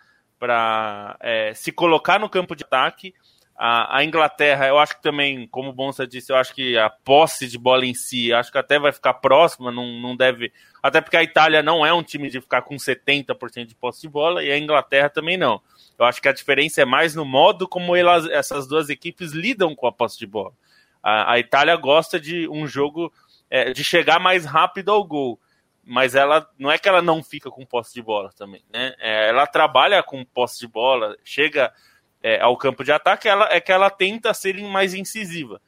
[1.20, 3.14] é, se colocar no campo de ataque
[3.56, 6.90] a, a, Inglaterra, eu acho que também, como o Bonsa disse, eu acho que a
[6.90, 10.52] posse de bola em si, acho que até vai ficar próxima, não, não deve.
[10.82, 14.08] Até porque a Itália não é um time de ficar com 70% de posse de
[14.08, 15.60] bola e a Inglaterra também não.
[15.96, 19.74] Eu acho que a diferença é mais no modo como elas, essas duas equipes lidam
[19.74, 20.52] com a posse de bola.
[21.00, 23.12] A, a Itália gosta de um jogo
[23.48, 25.38] é, de chegar mais rápido ao gol
[25.86, 28.94] mas ela não é que ela não fica com posse de bola também, né?
[28.98, 31.70] É, ela trabalha com posse de bola, chega
[32.24, 35.60] é, ao campo de ataque ela, é que ela tenta ser mais incisiva.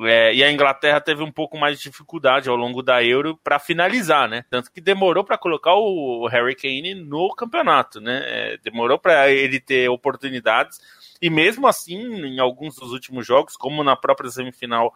[0.00, 3.58] É, e a Inglaterra teve um pouco mais de dificuldade ao longo da Euro para
[3.58, 4.44] finalizar, né?
[4.50, 8.22] Tanto que demorou para colocar o Harry Kane no campeonato, né?
[8.26, 10.78] É, demorou para ele ter oportunidades.
[11.22, 14.92] E mesmo assim, em alguns dos últimos jogos, como na própria semifinal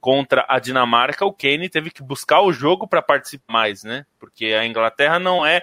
[0.00, 4.04] contra a Dinamarca, o Kane teve que buscar o jogo para participar mais, né?
[4.18, 5.62] Porque a Inglaterra não é,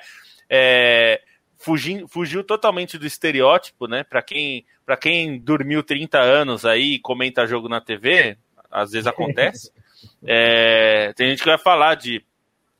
[0.49, 1.21] é
[1.57, 4.03] fugiu, fugiu totalmente do estereótipo, né?
[4.03, 8.37] Para quem, quem dormiu 30 anos aí e comenta jogo na TV,
[8.71, 9.71] às vezes acontece.
[10.25, 12.23] é, tem gente que vai falar de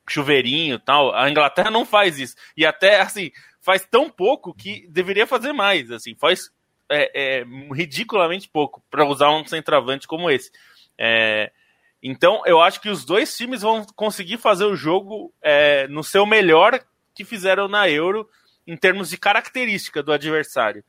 [0.07, 1.13] chuveirinho tal.
[1.13, 2.35] A Inglaterra não faz isso.
[2.55, 5.91] E até, assim, faz tão pouco que deveria fazer mais.
[5.91, 6.49] Assim, faz
[6.89, 10.51] é, é, ridiculamente pouco para usar um centroavante como esse.
[10.97, 11.51] É,
[12.01, 16.25] Então, eu acho que os dois times vão conseguir fazer o jogo é, no seu
[16.25, 16.79] melhor
[17.13, 18.29] que fizeram na Euro,
[18.65, 20.83] em termos de característica do adversário.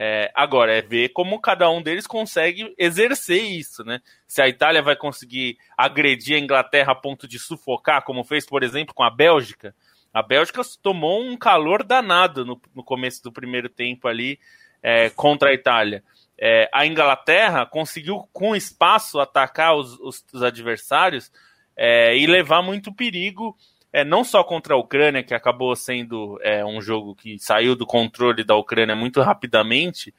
[0.00, 4.00] É, agora, é ver como cada um deles consegue exercer isso, né?
[4.28, 8.62] Se a Itália vai conseguir agredir a Inglaterra a ponto de sufocar, como fez, por
[8.62, 9.74] exemplo, com a Bélgica.
[10.14, 14.38] A Bélgica tomou um calor danado no, no começo do primeiro tempo ali
[14.80, 16.04] é, contra a Itália.
[16.40, 21.32] É, a Inglaterra conseguiu, com espaço, atacar os, os, os adversários
[21.76, 23.56] é, e levar muito perigo,
[23.92, 27.86] é, não só contra a Ucrânia, que acabou sendo é, um jogo que saiu do
[27.86, 30.14] controle da Ucrânia muito rapidamente,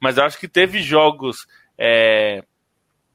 [0.00, 1.46] mas eu acho que teve jogos
[1.78, 2.42] é,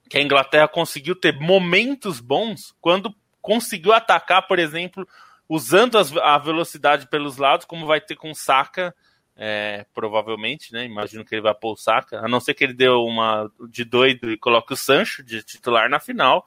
[0.10, 5.08] que a Inglaterra conseguiu ter momentos bons quando conseguiu atacar, por exemplo,
[5.48, 8.94] usando as, a velocidade pelos lados, como vai ter com o Saka
[9.38, 10.84] é, provavelmente, né?
[10.84, 13.86] Imagino que ele vai pôr o Saka, a não ser que ele dê uma de
[13.86, 16.46] doido e coloque o Sancho de titular na final.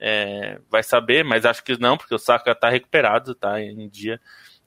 [0.00, 4.18] É, vai saber, mas acho que não, porque o Saka tá recuperado, tá em dia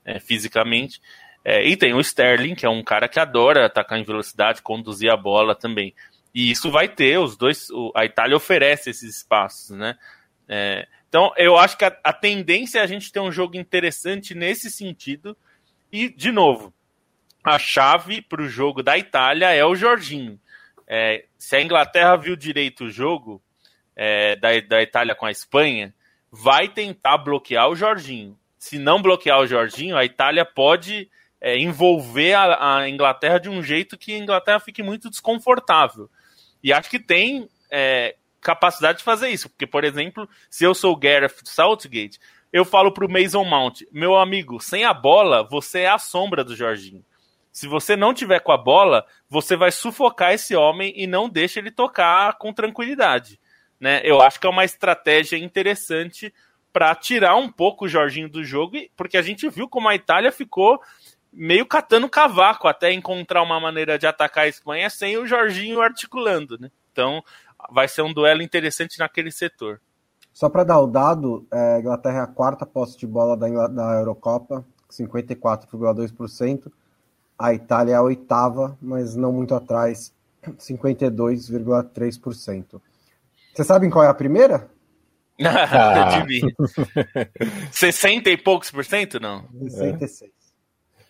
[0.06, 1.02] é, fisicamente.
[1.44, 5.12] É, e tem o Sterling, que é um cara que adora atacar em velocidade, conduzir
[5.12, 5.94] a bola também.
[6.34, 7.70] E isso vai ter, os dois.
[7.70, 9.98] O, a Itália oferece esses espaços, né?
[10.48, 14.34] É, então, eu acho que a, a tendência é a gente ter um jogo interessante
[14.34, 15.38] nesse sentido.
[15.92, 16.74] E, de novo,
[17.44, 20.40] a chave para o jogo da Itália é o Jorginho.
[20.88, 23.43] É, se a Inglaterra viu direito o jogo
[23.96, 25.94] é, da, da Itália com a Espanha,
[26.32, 28.38] vai tentar bloquear o Jorginho.
[28.58, 33.62] Se não bloquear o Jorginho, a Itália pode é, envolver a, a, Inglaterra de um
[33.62, 36.10] jeito que a Inglaterra fique muito desconfortável.
[36.64, 39.50] E acho que tem é, capacidade de fazer isso.
[39.50, 42.20] Porque, por exemplo, se eu sou o Gareth Southgate,
[42.52, 46.44] eu falo para o Mason Mount, meu amigo, sem a bola, você é a sombra
[46.44, 47.04] do Jorginho.
[47.52, 51.60] Se você não tiver com a bola, você vai sufocar esse homem e não deixa
[51.60, 53.40] ele tocar com tranquilidade.
[53.84, 54.02] Né?
[54.04, 56.34] Eu acho que é uma estratégia interessante
[56.72, 60.32] para tirar um pouco o Jorginho do jogo, porque a gente viu como a Itália
[60.32, 60.80] ficou
[61.32, 66.58] meio catando cavaco até encontrar uma maneira de atacar a Espanha sem o Jorginho articulando.
[66.58, 66.72] Né?
[66.94, 67.22] Então
[67.70, 69.82] vai ser um duelo interessante naquele setor.
[70.32, 74.00] Só para dar o dado, é, Inglaterra é a quarta posse de bola da, da
[74.00, 76.72] Eurocopa, 54,2%
[77.38, 80.14] a Itália é a oitava, mas não muito atrás,
[80.58, 82.80] 52,3%.
[83.54, 84.70] Vocês sabem qual é a primeira?
[85.46, 86.20] Ah.
[86.20, 86.42] de mim.
[87.72, 89.48] 60 e poucos por cento, não?
[89.68, 90.32] 66.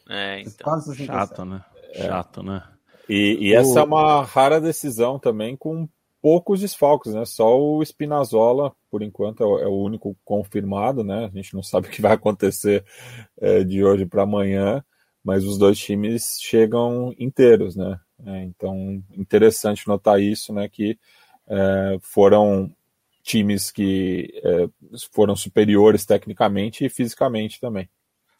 [0.09, 0.63] É, então.
[0.63, 1.07] Quase 67.
[1.07, 1.65] Chato, né?
[1.93, 2.07] É.
[2.07, 2.63] Chato, né?
[3.07, 5.87] E, e essa é uma rara decisão também com
[6.21, 7.25] poucos desfalques, né?
[7.25, 11.25] Só o Spinazzola, por enquanto, é o, é o único confirmado, né?
[11.25, 12.85] A gente não sabe o que vai acontecer
[13.41, 14.83] é, de hoje para amanhã
[15.23, 17.97] mas os dois times chegam inteiros, né?
[18.25, 20.67] É, então, interessante notar isso, né?
[20.67, 20.99] Que
[22.01, 22.73] foram
[23.23, 24.67] times que é,
[25.11, 27.89] foram superiores tecnicamente e fisicamente também.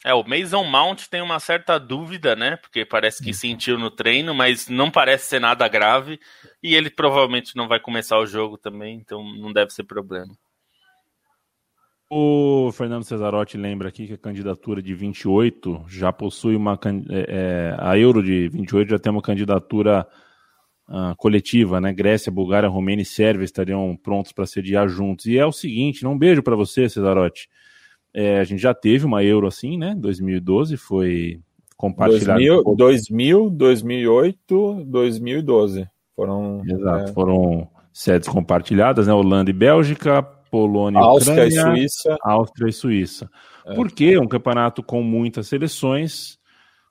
[0.06, 2.58] É, o Mason Mount tem uma certa dúvida, né?
[2.58, 3.36] Porque parece que uhum.
[3.36, 6.20] sentiu no treino, mas não parece ser nada grave.
[6.62, 10.34] E ele provavelmente não vai começar o jogo também, então não deve ser problema.
[12.10, 16.78] O Fernando Cesarotti lembra aqui que a candidatura de 28 já possui uma.
[17.10, 20.06] É, é, a Euro de 28 já tem uma candidatura
[20.94, 21.92] uh, coletiva, né?
[21.92, 25.26] Grécia, Bulgária, Romênia e Sérvia estariam prontos para sediar juntos.
[25.26, 27.50] E é o seguinte: um beijo para você, Cesarotti.
[28.14, 29.96] É, a gente já teve uma Euro assim, né?
[29.98, 31.40] 2012 foi
[31.76, 32.40] compartilhado.
[32.40, 35.90] 2000, 2000 2008, 2012.
[36.16, 36.62] Foram.
[36.64, 37.14] Exato, é...
[37.14, 39.14] foram sedes compartilhadas, né?
[39.14, 42.18] Holanda e Bélgica, Polônia, Áustria Ucrânia, e Suíça.
[42.22, 43.30] Áustria e Suíça.
[43.66, 43.74] É.
[43.74, 46.38] Porque um campeonato com muitas seleções,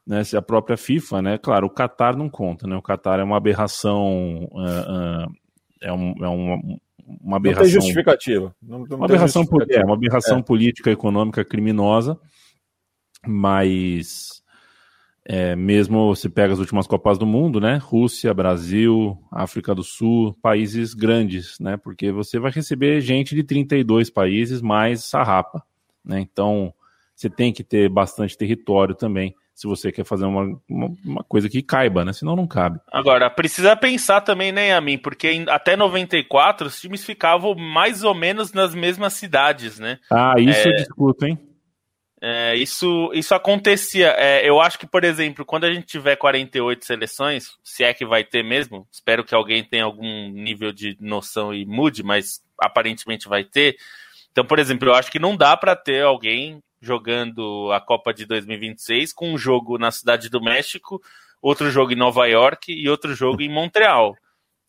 [0.07, 3.37] né, a própria FIFA, né, claro, o Qatar não conta, né, o Qatar é uma
[3.37, 5.33] aberração, uh, uh,
[5.81, 6.81] é, um, é uma,
[7.21, 7.65] uma aberração...
[7.65, 8.55] Não tem justificativa.
[8.63, 9.81] Não, não uma, aberração, justificativa.
[9.81, 10.43] É, uma aberração é.
[10.43, 12.19] política, econômica, criminosa,
[13.27, 14.43] mas
[15.25, 17.79] é, mesmo se pega as últimas Copas do Mundo, né?
[17.81, 21.77] Rússia, Brasil, África do Sul, países grandes, né?
[21.77, 25.63] Porque você vai receber gente de 32 países mais sarrapa,
[26.05, 26.21] né?
[26.21, 26.75] Então
[27.15, 31.49] você tem que ter bastante território também, se você quer fazer uma, uma, uma, coisa
[31.49, 32.13] que caiba, né?
[32.13, 32.81] Senão não cabe.
[32.91, 34.99] Agora, precisa pensar também, né, Yamin?
[34.99, 39.99] Porque até 94 os times ficavam mais ou menos nas mesmas cidades, né?
[40.11, 40.71] Ah, isso é...
[40.71, 41.39] eu discuto, hein?
[42.25, 44.15] É, isso, isso acontecia.
[44.17, 48.07] É, eu acho que, por exemplo, quando a gente tiver 48 seleções, se é que
[48.07, 53.29] vai ter mesmo, espero que alguém tenha algum nível de noção e mude, mas aparentemente
[53.29, 53.77] vai ter.
[54.31, 58.27] Então, por exemplo, eu acho que não dá para ter alguém jogando a Copa de
[58.27, 61.01] 2026 com um jogo na Cidade do México,
[61.41, 64.17] outro jogo em Nova York e outro jogo em Montreal.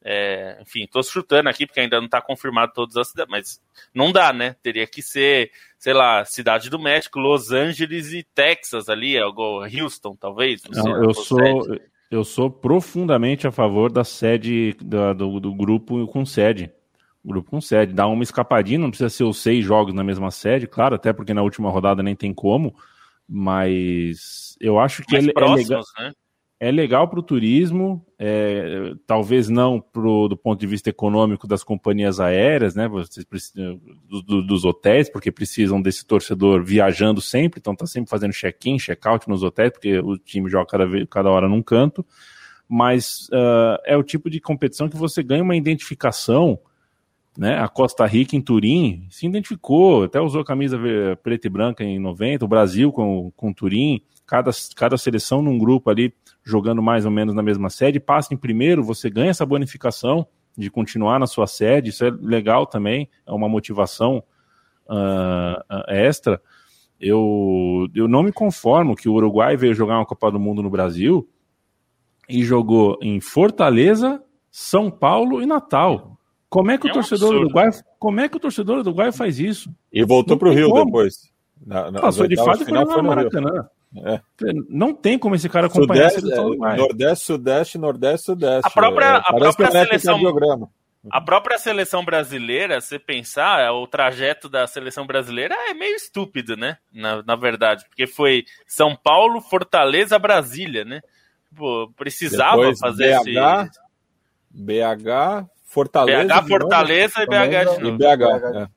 [0.06, 3.62] É, enfim, tô chutando aqui porque ainda não está confirmado todas as cidades, mas
[3.94, 4.56] não dá, né?
[4.62, 5.50] Teria que ser,
[5.80, 10.62] sei lá, Cidade do México, Los Angeles e Texas ali, algo, Houston, talvez.
[10.70, 11.40] Não, não eu sou
[12.12, 16.72] eu sou profundamente a favor da sede da, do, do grupo com sede.
[17.24, 17.94] Grupo com sede.
[17.94, 21.34] Dá uma escapadinha, não precisa ser os seis jogos na mesma sede, claro, até porque
[21.34, 22.76] na última rodada nem tem como.
[23.28, 25.84] Mas eu acho que Mais é, próximos, é legal.
[26.00, 26.14] Né?
[26.64, 31.62] é legal para o turismo, é, talvez não pro, do ponto de vista econômico das
[31.62, 32.88] companhias aéreas, né?
[32.88, 38.10] Vocês precisam, do, do, dos hotéis, porque precisam desse torcedor viajando sempre, então tá sempre
[38.10, 42.06] fazendo check-in, check-out nos hotéis, porque o time joga cada, vez, cada hora num canto.
[42.66, 46.58] Mas uh, é o tipo de competição que você ganha uma identificação.
[47.36, 50.78] Né, a Costa Rica em Turim se identificou, até usou camisa
[51.24, 55.90] preta e branca em 90, o Brasil com, com Turim, cada, cada seleção num grupo
[55.90, 56.14] ali
[56.44, 60.70] jogando mais ou menos na mesma sede, passa em primeiro, você ganha essa bonificação de
[60.70, 64.24] continuar na sua sede, isso é legal também, é uma motivação
[64.88, 66.42] uh, extra.
[67.00, 70.70] Eu, eu não me conformo que o Uruguai veio jogar uma Copa do Mundo no
[70.70, 71.28] Brasil
[72.30, 76.13] e jogou em Fortaleza, São Paulo e Natal.
[76.54, 79.40] Como é que é o torcedor um Uruguai, como é que o torcedor Uruguai faz
[79.40, 79.74] isso?
[79.92, 80.86] E voltou para o Rio como.
[80.86, 81.34] depois.
[81.66, 83.68] Na, na, Passou de fase e foi no Maracanã.
[84.06, 84.22] É.
[84.70, 88.68] Não tem como esse cara acompanhar Sudeste, a Nordeste, Sudeste, Nordeste, Sudeste.
[88.68, 90.70] A própria, é, a própria seleção.
[91.10, 96.78] A própria seleção brasileira, se pensar, o trajeto da seleção brasileira é meio estúpido, né?
[96.94, 101.02] Na, na verdade, porque foi São Paulo, Fortaleza, Brasília, né?
[101.56, 103.80] Pô, precisava Depois fazer BH, esse.
[104.52, 106.42] BH, Fortaleza.
[106.42, 107.88] BH, Fortaleza e BH de novo.
[107.88, 108.68] E BH, é.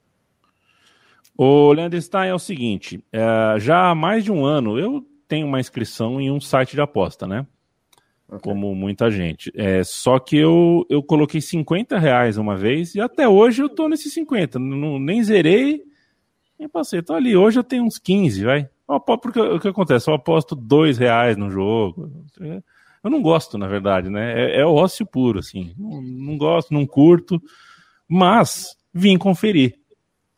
[1.36, 5.46] O Leandro Stein é o seguinte: é, já há mais de um ano eu tenho
[5.46, 7.46] uma inscrição em um site de aposta, né?
[8.28, 8.40] Okay.
[8.40, 9.52] Como muita gente.
[9.54, 13.88] É, só que eu, eu coloquei 50 reais uma vez e até hoje eu tô
[13.88, 14.58] nesses 50.
[14.58, 15.84] Não, nem zerei,
[16.58, 17.02] nem passei.
[17.02, 17.36] Tô ali.
[17.36, 18.68] Hoje eu tenho uns 15, vai.
[19.20, 20.10] Porque o que acontece?
[20.10, 22.10] Eu aposto 2 reais no jogo.
[23.06, 24.32] Eu não gosto, na verdade, né?
[24.32, 25.74] É, é ócio puro, assim.
[25.78, 27.40] Não, não gosto, não curto.
[28.08, 29.78] Mas vim conferir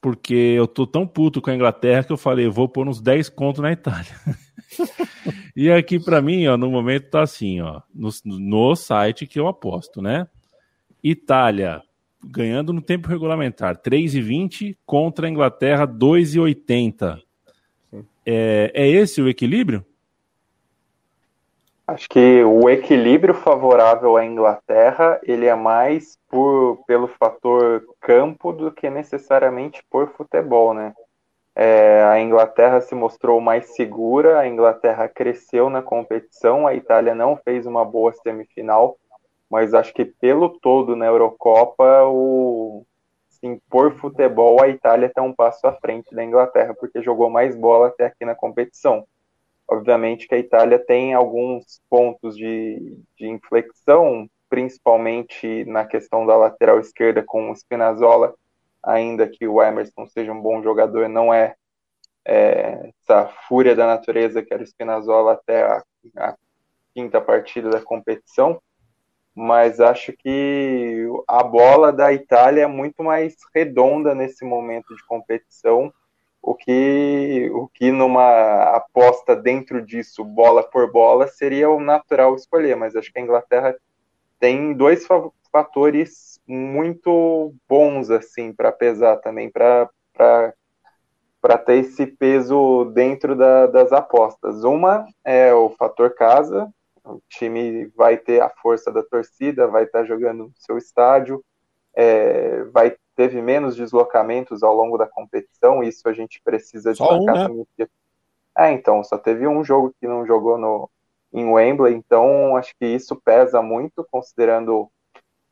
[0.01, 3.29] porque eu tô tão puto com a Inglaterra que eu falei, vou pôr uns 10
[3.31, 4.13] contos na Itália.
[5.57, 9.49] e aqui para mim, ó, no momento tá assim, ó, no, no site que eu
[9.49, 10.27] aposto, né?
[11.03, 11.83] Itália
[12.25, 17.21] ganhando no tempo regulamentar 3,20 contra a Inglaterra 2,80.
[18.27, 19.85] É, é esse o equilíbrio?
[21.89, 28.71] Acho que o equilíbrio favorável à Inglaterra ele é mais por, pelo fator campo do
[28.71, 30.93] que necessariamente por futebol, né?
[31.57, 37.39] É, a Inglaterra se mostrou mais segura, a Inglaterra cresceu na competição, a Itália não
[37.39, 38.99] fez uma boa semifinal,
[39.49, 42.85] mas acho que pelo todo na Eurocopa, o,
[43.31, 47.57] sim, por futebol, a Itália está um passo à frente da Inglaterra, porque jogou mais
[47.57, 49.07] bola até aqui na competição.
[49.69, 56.81] Obviamente que a Itália tem alguns pontos de, de inflexão, principalmente na questão da lateral
[56.81, 58.35] esquerda com o Spinazzola,
[58.83, 61.55] ainda que o Emerson seja um bom jogador, não é,
[62.27, 65.85] é essa fúria da natureza que era o Spinazzola até a,
[66.17, 66.35] a
[66.95, 68.61] quinta partida da competição,
[69.35, 75.93] mas acho que a bola da Itália é muito mais redonda nesse momento de competição
[76.49, 82.75] o que, o que numa aposta dentro disso, bola por bola, seria o natural escolher,
[82.75, 83.77] mas acho que a Inglaterra
[84.41, 85.07] tem dois
[85.53, 89.91] fatores muito bons assim para pesar também, para
[91.67, 94.65] ter esse peso dentro da, das apostas.
[94.65, 96.73] Uma é o fator casa,
[97.05, 101.45] o time vai ter a força da torcida, vai estar jogando no seu estádio,
[101.95, 107.67] é, vai teve menos deslocamentos ao longo da competição, isso a gente precisa destacar um,
[107.77, 107.89] né?
[108.57, 110.89] É, então, só teve um jogo que não jogou no,
[111.33, 114.89] em Wembley, então acho que isso pesa muito, considerando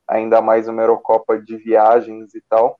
[0.06, 2.78] ainda mais uma Eurocopa de viagens e tal.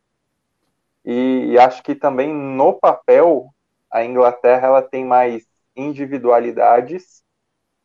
[1.04, 3.48] E, e acho que também no papel
[3.90, 7.24] a Inglaterra ela tem mais individualidades,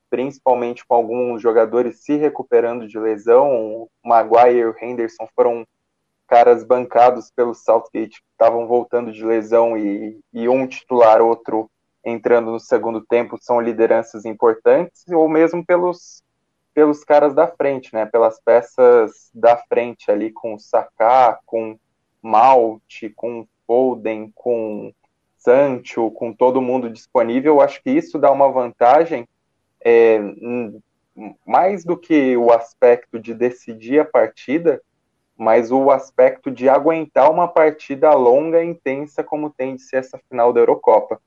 [0.07, 3.49] principalmente com alguns jogadores se recuperando de lesão.
[3.55, 5.65] O Maguire e o Henderson foram
[6.31, 11.69] caras bancados pelo Southgate estavam voltando de lesão e, e um titular, outro
[12.05, 16.23] entrando no segundo tempo são lideranças importantes, ou mesmo pelos,
[16.73, 18.05] pelos caras da frente, né?
[18.05, 21.77] Pelas peças da frente ali com o Saká, com
[22.21, 24.93] Malte, com Foden, com
[25.37, 27.59] Sancho, com todo mundo disponível.
[27.59, 29.27] Acho que isso dá uma vantagem
[29.83, 30.17] é,
[31.45, 34.81] mais do que o aspecto de decidir a partida,
[35.41, 40.19] mas o aspecto de aguentar uma partida longa e intensa como tem de ser essa
[40.29, 41.19] final da Eurocopa.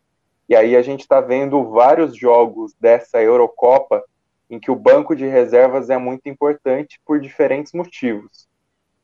[0.49, 4.05] E aí a gente está vendo vários jogos dessa Eurocopa
[4.49, 8.47] em que o banco de reservas é muito importante por diferentes motivos.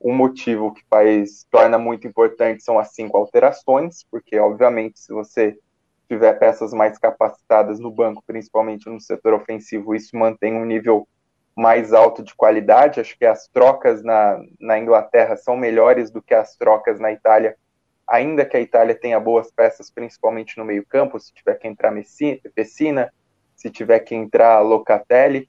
[0.01, 5.59] Um motivo que faz torna muito importante são as cinco alterações, porque obviamente se você
[6.09, 11.09] tiver peças mais capacitadas no banco, principalmente no setor ofensivo, isso mantém um nível
[11.57, 13.01] mais alto de qualidade.
[13.01, 17.57] Acho que as trocas na, na Inglaterra são melhores do que as trocas na Itália,
[18.07, 21.19] ainda que a Itália tenha boas peças, principalmente no meio-campo.
[21.21, 23.13] Se tiver que entrar Messina,
[23.55, 25.49] se tiver que entrar Locatelli,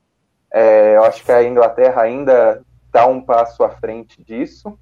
[0.51, 4.77] é, eu acho que a Inglaterra ainda está um passo à frente disso.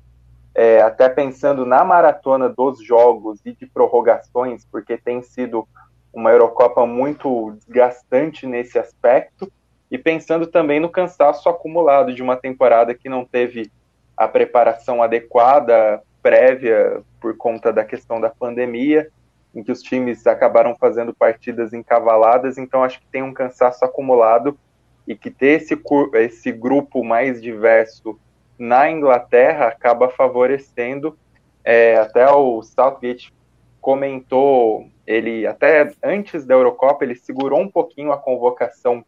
[0.56, 5.68] É, até pensando na maratona dos jogos e de prorrogações, porque tem sido
[6.12, 9.50] uma Eurocopa muito desgastante nesse aspecto
[9.92, 13.72] e pensando também no cansaço acumulado de uma temporada que não teve
[14.16, 19.10] a preparação adequada prévia por conta da questão da pandemia,
[19.56, 24.58] em que os times acabaram fazendo partidas encavaladas, então acho que tem um cansaço acumulado
[25.08, 25.82] e que ter esse,
[26.16, 28.20] esse grupo mais diverso
[28.60, 31.18] na Inglaterra acaba favorecendo.
[31.64, 33.34] É, até o Southgate
[33.82, 39.04] comentou, ele até antes da Eurocopa, ele segurou um pouquinho a convocação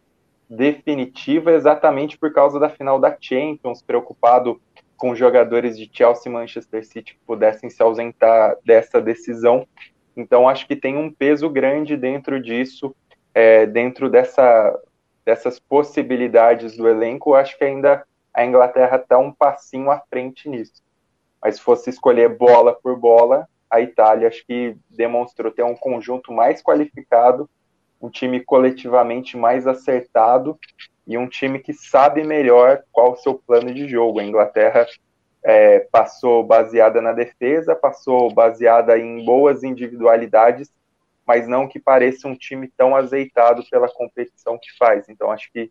[0.51, 4.61] definitiva exatamente por causa da final da Champions, preocupado
[4.97, 9.65] com jogadores de Chelsea e Manchester City que pudessem se ausentar dessa decisão.
[10.15, 12.93] Então, acho que tem um peso grande dentro disso,
[13.33, 14.77] é, dentro dessa,
[15.25, 17.33] dessas possibilidades do elenco.
[17.33, 20.83] Acho que ainda a Inglaterra está um passinho à frente nisso.
[21.41, 26.33] Mas se fosse escolher bola por bola, a Itália acho que demonstrou ter um conjunto
[26.33, 27.49] mais qualificado
[28.01, 30.57] um time coletivamente mais acertado
[31.05, 34.19] e um time que sabe melhor qual o seu plano de jogo.
[34.19, 34.87] A Inglaterra
[35.43, 40.71] é, passou baseada na defesa, passou baseada em boas individualidades,
[41.25, 45.07] mas não que pareça um time tão azeitado pela competição que faz.
[45.09, 45.69] Então acho que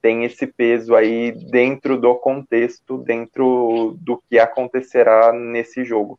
[0.00, 6.18] tem esse peso aí dentro do contexto, dentro do que acontecerá nesse jogo.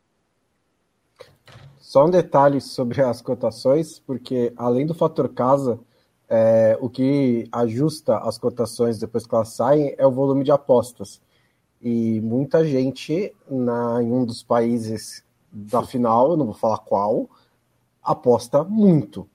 [1.94, 5.78] Só um detalhe sobre as cotações, porque além do fator casa,
[6.28, 11.22] é, o que ajusta as cotações depois que elas saem é o volume de apostas.
[11.80, 17.30] E muita gente na, em um dos países da final, eu não vou falar qual,
[18.02, 19.28] aposta muito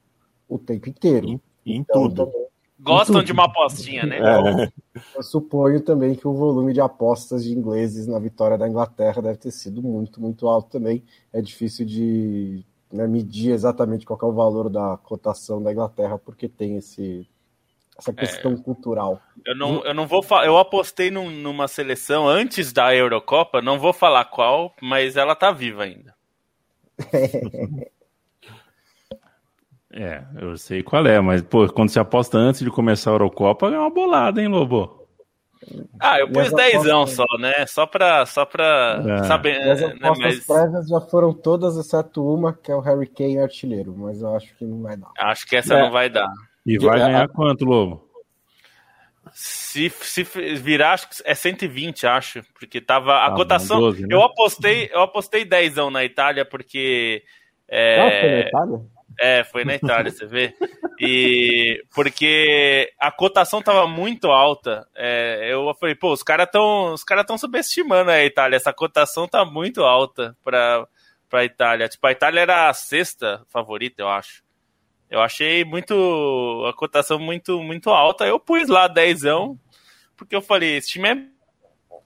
[0.45, 1.30] o tempo inteiro.
[1.30, 2.26] Em, em então, tudo.
[2.26, 2.47] Também,
[2.80, 4.20] Gostam de uma apostinha, né?
[4.20, 4.72] É.
[5.16, 9.38] Eu suponho também que o volume de apostas de ingleses na vitória da Inglaterra deve
[9.38, 11.04] ter sido muito, muito alto também.
[11.34, 16.48] É difícil de né, medir exatamente qual é o valor da cotação da Inglaterra, porque
[16.48, 17.28] tem esse,
[17.98, 19.22] essa questão é, cultural.
[19.46, 23.92] Eu não, eu não vou Eu apostei num, numa seleção antes da Eurocopa, não vou
[23.92, 26.16] falar qual, mas ela tá viva ainda.
[30.00, 33.68] É, eu sei qual é, mas, pô, quando você aposta antes de começar a Eurocopa,
[33.68, 34.97] é uma bolada, hein, Lobo?
[36.00, 37.66] Ah, eu pus dezão só, né?
[37.68, 39.24] Só pra, só pra é.
[39.24, 39.62] saber.
[39.70, 40.45] As né, apostas mas...
[40.45, 44.56] prévias já foram todas, exceto uma, que é o Harry Kane artilheiro, mas eu acho
[44.56, 45.12] que não vai dar.
[45.20, 45.82] Acho que essa é.
[45.82, 46.32] não vai dar.
[46.66, 48.08] E vai ganhar quanto, Lobo?
[49.34, 52.41] Se, se virar, acho que é 120, acho.
[52.58, 53.16] Porque tava.
[53.16, 53.82] A ah, cotação.
[53.82, 54.08] 12, né?
[54.12, 57.22] Eu apostei, eu apostei dezão na Itália, porque.
[57.68, 58.00] É...
[58.00, 58.99] Ah, foi na Itália?
[59.20, 60.55] É, foi na Itália, você vê.
[60.99, 64.88] E porque a cotação tava muito alta.
[64.95, 68.55] É, eu falei, pô, os caras estão os cara tão subestimando a Itália.
[68.55, 70.88] Essa cotação tá muito alta para
[71.30, 71.88] para Itália.
[71.88, 74.43] Tipo, a Itália era a sexta favorita, eu acho.
[75.09, 78.26] Eu achei muito a cotação muito muito alta.
[78.26, 79.59] Eu pus lá dezão,
[80.17, 81.17] porque eu falei, esse time é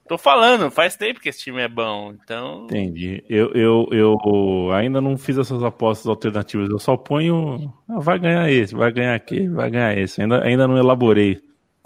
[0.07, 2.65] Tô falando, faz tempo que esse time é bom, então.
[2.65, 3.23] Entendi.
[3.29, 7.73] Eu, eu, eu ainda não fiz essas apostas alternativas, eu só ponho.
[7.87, 10.21] Ah, vai ganhar esse, vai ganhar aquele, vai ganhar esse.
[10.21, 11.41] Ainda, ainda não elaborei.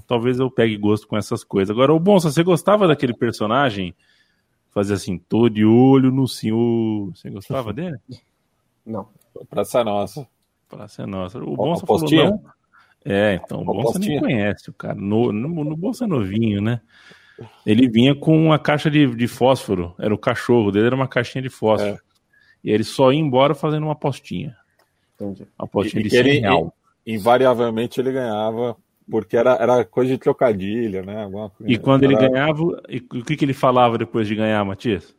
[0.08, 1.70] Talvez eu pegue gosto com essas coisas.
[1.70, 3.96] Agora, o bom, se você gostava daquele personagem,
[4.72, 7.12] fazia assim, tô de olho no senhor.
[7.14, 7.98] Você gostava dele?
[8.84, 9.10] Não.
[9.48, 10.28] Praça Nossa.
[10.68, 11.38] Praça Nossa.
[11.38, 12.44] O Bonsa falou não.
[13.06, 14.96] É, então o Bonsa nem conhece o cara.
[14.96, 16.82] No, no, no Bonsa novinho, né?
[17.66, 21.42] Ele vinha com uma caixa de, de fósforo, era o cachorro dele, era uma caixinha
[21.42, 21.96] de fósforo.
[21.96, 22.00] É.
[22.64, 24.56] E ele só ia embora fazendo uma apostinha.
[25.16, 25.48] Entendi.
[25.58, 26.74] Uma apostinha e, de 100 ele, real.
[27.06, 28.76] Invariavelmente ele ganhava,
[29.10, 31.24] porque era, era coisa de trocadilho, né?
[31.24, 32.14] Alguma coisa, e quando era...
[32.14, 35.16] ele ganhava, e, o que, que ele falava depois de ganhar, Matias?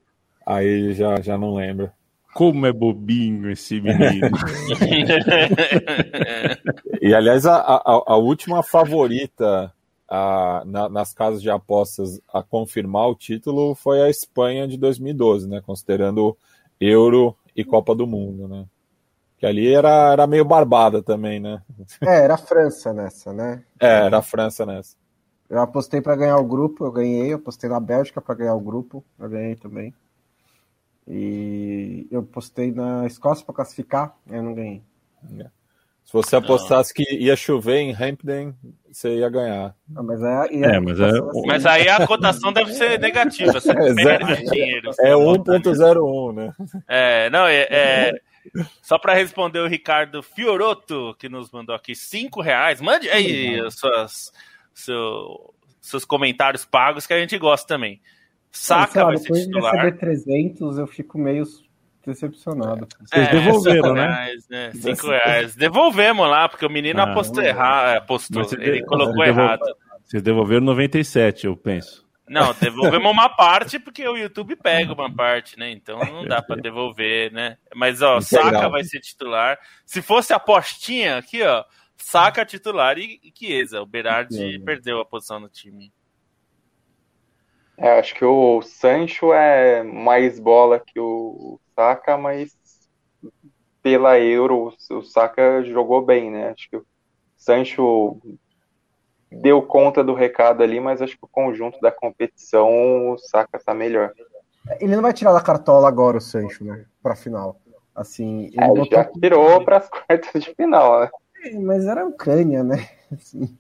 [0.47, 1.91] Aí já, já não lembro.
[2.35, 4.29] Como é bobinho esse menino.
[7.01, 9.73] e aliás, a, a, a última favorita
[10.09, 15.48] a, na, nas casas de apostas a confirmar o título foi a Espanha de 2012,
[15.48, 15.61] né?
[15.61, 16.36] Considerando
[16.80, 18.66] Euro e Copa do Mundo, né?
[19.36, 21.62] Que ali era, era meio barbada também, né?
[22.00, 23.62] É, era a França nessa, né?
[23.78, 24.96] É, era a França nessa.
[25.48, 27.32] Eu apostei para ganhar o grupo, eu ganhei.
[27.32, 29.94] Eu apostei na Bélgica para ganhar o grupo, eu ganhei também.
[31.06, 34.82] E eu apostei na Escócia para classificar, eu não ganhei.
[35.38, 35.57] É.
[36.09, 37.04] Se você apostasse não.
[37.04, 38.54] que ia chover em Hampden,
[38.90, 39.74] você ia ganhar.
[39.86, 41.04] Não, mas, é, ia, é, mas, é...
[41.04, 41.46] Assim.
[41.46, 43.52] mas aí a cotação deve ser negativa.
[43.52, 44.90] Você é, perde dinheiro.
[45.00, 46.54] É 1.01, né?
[46.88, 48.12] É, não, é, é
[48.80, 52.80] só para responder o Ricardo Fioroto, que nos mandou aqui cinco reais.
[52.80, 54.32] Mande aí suas,
[54.72, 58.00] seu, seus comentários pagos que a gente gosta também.
[58.50, 59.74] Saca vai ser titular.
[59.74, 61.44] Receber 300, eu fico meio
[62.09, 62.88] decepcionado.
[63.00, 64.06] Vocês é, devolveram, né?
[64.06, 64.72] Reais, né?
[64.74, 65.54] Cinco reais.
[65.54, 67.98] Devolvemos lá, porque o menino ah, apostou errado.
[67.98, 69.62] Apostou, ele colocou errado.
[70.04, 72.09] Vocês devolveram 97, eu penso.
[72.28, 75.70] Não, devolvemos uma parte porque o YouTube pega uma parte, né?
[75.70, 77.56] Então não dá para devolver, né?
[77.74, 79.59] Mas ó, Saca vai ser titular.
[79.86, 81.64] Se fosse apostinha aqui, ó,
[81.96, 83.80] Saca titular e, e Chiesa.
[83.80, 85.92] O Berardi perdeu a posição no time.
[87.79, 92.57] É, acho que o Sancho é mais bola que o Saka, mas
[93.81, 96.51] pela Euro o Saka jogou bem, né?
[96.51, 96.87] Acho que o
[97.37, 98.16] Sancho
[99.31, 103.72] deu conta do recado ali, mas acho que o conjunto da competição o Saka tá
[103.72, 104.12] melhor.
[104.81, 106.85] Ele não vai tirar da cartola agora o Sancho, né?
[107.01, 107.61] Pra final.
[107.95, 108.87] Assim, ele é, botou...
[108.91, 111.11] já tirou para as quartas de final, né?
[111.45, 112.89] É, mas era Ucrânia, né?
[113.12, 113.57] Assim,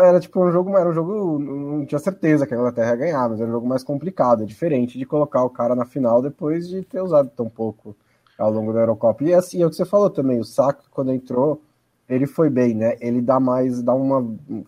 [0.00, 3.28] era tipo um jogo, era um jogo, não tinha certeza que a Inglaterra ia ganhar,
[3.28, 6.68] mas era um jogo mais complicado, é diferente de colocar o cara na final depois
[6.68, 7.96] de ter usado tão pouco
[8.38, 9.24] ao longo da Eurocopa.
[9.24, 11.62] E assim, é o que você falou também, o Saka quando entrou,
[12.08, 12.96] ele foi bem, né?
[13.00, 14.18] Ele dá mais, dá uma,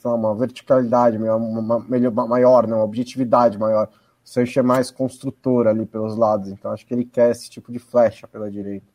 [0.05, 2.75] uma verticalidade uma, uma, melhor, maior, né?
[2.75, 3.89] uma objetividade maior.
[4.25, 7.71] O Sancho é mais construtor ali pelos lados, então acho que ele quer esse tipo
[7.71, 8.94] de flecha pela direita.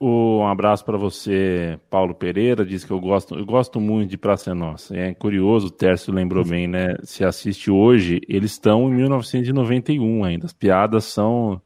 [0.00, 2.64] Um abraço para você, Paulo Pereira.
[2.64, 4.96] Diz que eu gosto, eu gosto muito de Praça é Nossa.
[4.96, 6.94] É curioso, o Tércio lembrou bem, né?
[7.02, 10.46] Se assiste hoje, eles estão em 1991 ainda.
[10.46, 11.60] As piadas são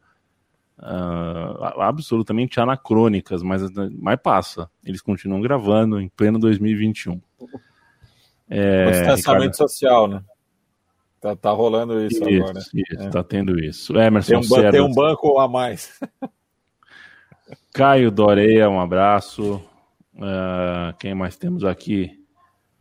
[0.78, 3.62] uh, absolutamente anacrônicas, mas,
[3.98, 4.70] mas passa.
[4.82, 7.20] Eles continuam gravando em pleno 2021.
[8.48, 9.56] É, distanciamento Ricardo...
[9.56, 10.24] social, né?
[11.20, 12.58] Tá, tá rolando isso, isso agora.
[12.58, 13.10] Isso, é.
[13.10, 13.96] tá tendo isso.
[13.96, 16.00] Emerson tem um, tem um banco a mais.
[17.72, 19.62] Caio Doreia, um abraço.
[20.14, 22.10] Uh, quem mais temos aqui?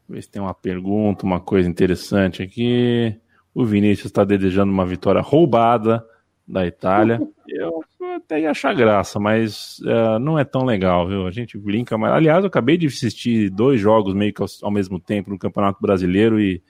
[0.08, 3.16] Ver se tem uma pergunta, uma coisa interessante aqui.
[3.54, 6.06] O Vinícius está desejando uma vitória roubada
[6.48, 7.20] da Itália.
[7.48, 7.84] Eu
[8.16, 11.28] até ia achar graça, mas uh, não é tão legal, viu?
[11.28, 14.72] A gente brinca, mas aliás, eu acabei de assistir dois jogos meio que ao, ao
[14.72, 16.62] mesmo tempo no Campeonato Brasileiro e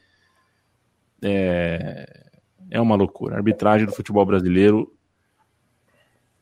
[1.22, 2.06] é,
[2.70, 3.36] é uma loucura.
[3.36, 4.92] A arbitragem do futebol brasileiro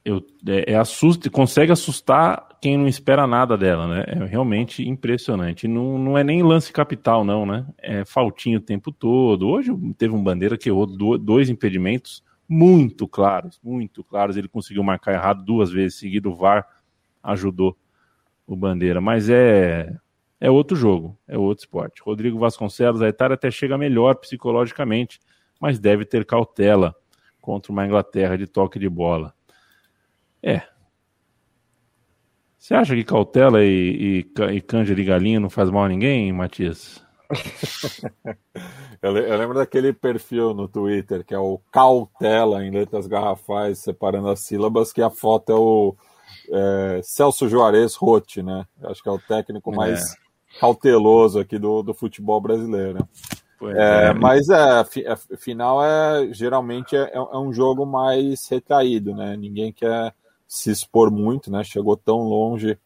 [0.04, 4.04] eu, é, é assusta, consegue assustar quem não espera nada dela, né?
[4.08, 5.68] É realmente impressionante.
[5.68, 7.66] Não, não é nem lance capital, não, né?
[7.78, 9.47] É faltinho o tempo todo.
[9.47, 14.36] Hoje teve um bandeira que errou dois impedimentos muito claros, muito claros.
[14.36, 16.32] Ele conseguiu marcar errado duas vezes seguido.
[16.32, 16.68] O VAR
[17.24, 17.78] ajudou
[18.47, 19.95] o bandeira, mas é
[20.41, 22.02] é outro jogo, é outro esporte.
[22.02, 25.20] Rodrigo Vasconcelos, a Itália até chega melhor psicologicamente,
[25.60, 26.95] mas deve ter cautela
[27.41, 29.34] contra uma Inglaterra de toque de bola.
[30.43, 30.61] É.
[32.57, 36.31] Você acha que cautela e, e, e canja de galinha não faz mal a ninguém,
[36.31, 37.01] Matias?
[39.01, 44.41] eu, lembro daquele perfil no Twitter que é o cautela em letras garrafais, separando as
[44.41, 45.95] sílabas, que a foto é o
[46.51, 48.65] é, Celso Juarez Rotti, né?
[48.83, 50.59] Acho que é o técnico mais é.
[50.59, 53.07] cauteloso aqui do, do futebol brasileiro.
[53.61, 54.85] É, é, mas é, a,
[55.37, 59.35] final é geralmente é, é, um jogo mais retraído, né?
[59.35, 60.13] Ninguém quer
[60.50, 61.64] se expor muito, né?
[61.64, 62.78] Chegou tão longe.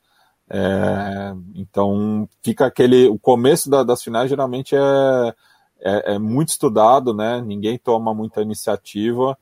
[0.49, 3.07] É, então fica aquele.
[3.07, 5.33] O começo da, das finais geralmente é,
[5.79, 7.41] é, é, muito estudado, né?
[7.41, 9.37] Ninguém toma muita iniciativa.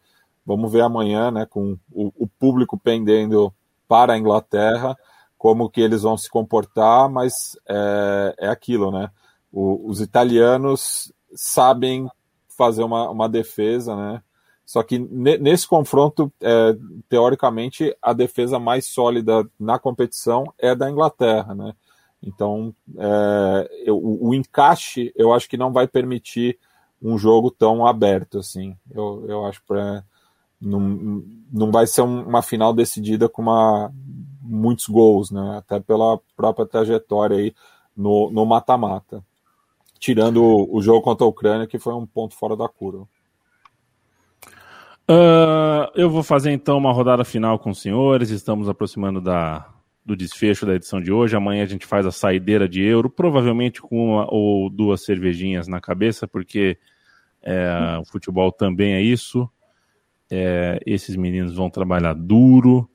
[0.46, 1.48] Vamos ver amanhã, né?
[1.48, 3.52] Com o, o público pendendo
[3.88, 4.96] para a Inglaterra,
[5.38, 9.10] como que eles vão se comportar, mas é, é aquilo, né?
[9.52, 12.08] O, os italianos sabem
[12.56, 14.22] fazer uma, uma defesa, né?
[14.66, 16.76] Só que nesse confronto, é,
[17.10, 21.74] teoricamente, a defesa mais sólida na competição é da Inglaterra, né?
[22.24, 26.58] Então, é, eu, o encaixe, eu acho que não vai permitir
[27.02, 28.78] um jogo tão aberto, assim.
[28.92, 29.74] Eu, eu acho que
[30.62, 33.92] não, não vai ser uma final decidida com uma,
[34.42, 35.58] muitos gols, né?
[35.58, 37.56] Até pela própria trajetória aí
[37.96, 39.24] no mata-mata.
[40.00, 43.08] Tirando o, o, jogo contra a Ucrânia, que foi um ponto fora da curva.
[45.10, 48.30] Uh, eu vou fazer então uma rodada final com os senhores.
[48.30, 49.68] Estamos aproximando da,
[50.06, 51.36] do desfecho da edição de hoje.
[51.36, 55.82] Amanhã a gente faz a saideira de euro, provavelmente com uma ou duas cervejinhas na
[55.82, 56.78] cabeça, porque
[57.42, 59.50] é, o futebol também é isso.
[60.30, 62.90] É, esses meninos vão trabalhar duro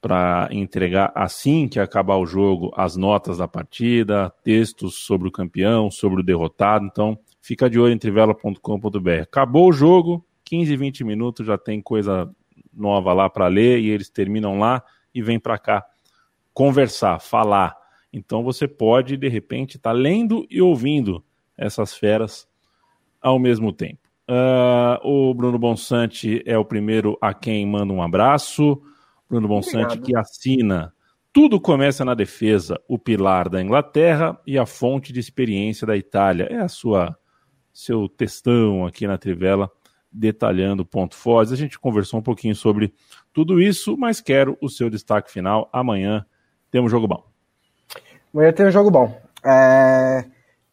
[0.00, 5.90] para entregar assim que acabar o jogo as notas da partida, textos sobre o campeão,
[5.90, 6.86] sobre o derrotado.
[6.86, 9.22] Então, fica de olho em trivela.com.br.
[9.22, 12.28] Acabou o jogo, 15, 20 minutos já tem coisa
[12.72, 14.82] nova lá para ler e eles terminam lá
[15.14, 15.86] e vêm para cá
[16.52, 17.76] conversar, falar.
[18.12, 21.24] Então você pode de repente estar tá lendo e ouvindo
[21.56, 22.48] essas feras
[23.20, 24.00] ao mesmo tempo.
[24.28, 28.82] Uh, o Bruno Bonsante é o primeiro a quem manda um abraço.
[29.28, 30.92] Bruno Bonsante que assina
[31.32, 36.48] Tudo começa na defesa, o pilar da Inglaterra e a fonte de experiência da Itália.
[36.50, 37.16] É a sua
[37.72, 39.70] seu textão aqui na Trivela
[40.12, 41.52] detalhando ponto forte.
[41.52, 42.92] A gente conversou um pouquinho sobre
[43.32, 45.68] tudo isso, mas quero o seu destaque final.
[45.72, 46.24] Amanhã
[46.70, 47.24] temos jogo bom.
[48.32, 49.20] Amanhã tem um jogo bom.
[49.44, 50.24] É...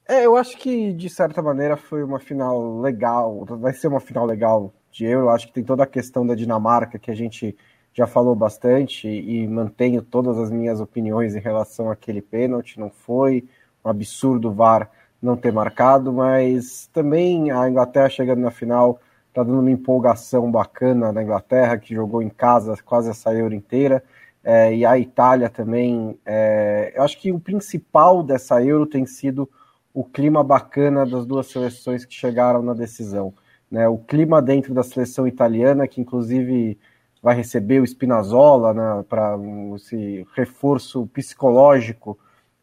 [0.08, 0.26] é...
[0.26, 3.46] eu acho que de certa maneira foi uma final legal.
[3.46, 5.28] Vai ser uma final legal de Euro.
[5.28, 7.56] Eu acho que tem toda a questão da Dinamarca que a gente
[7.94, 12.80] já falou bastante e mantenho todas as minhas opiniões em relação àquele pênalti.
[12.80, 13.44] Não foi
[13.84, 19.00] um absurdo o VAR não ter marcado, mas também a Inglaterra chegando na final
[19.38, 24.04] está dando uma empolgação bacana na Inglaterra, que jogou em casa quase essa Euro inteira,
[24.44, 26.18] é, e a Itália também.
[26.26, 29.48] É, eu acho que o principal dessa Euro tem sido
[29.94, 33.32] o clima bacana das duas seleções que chegaram na decisão.
[33.70, 33.88] Né?
[33.88, 36.80] O clima dentro da seleção italiana, que inclusive
[37.22, 39.38] vai receber o Spinazzola né, para
[39.76, 42.18] esse reforço psicológico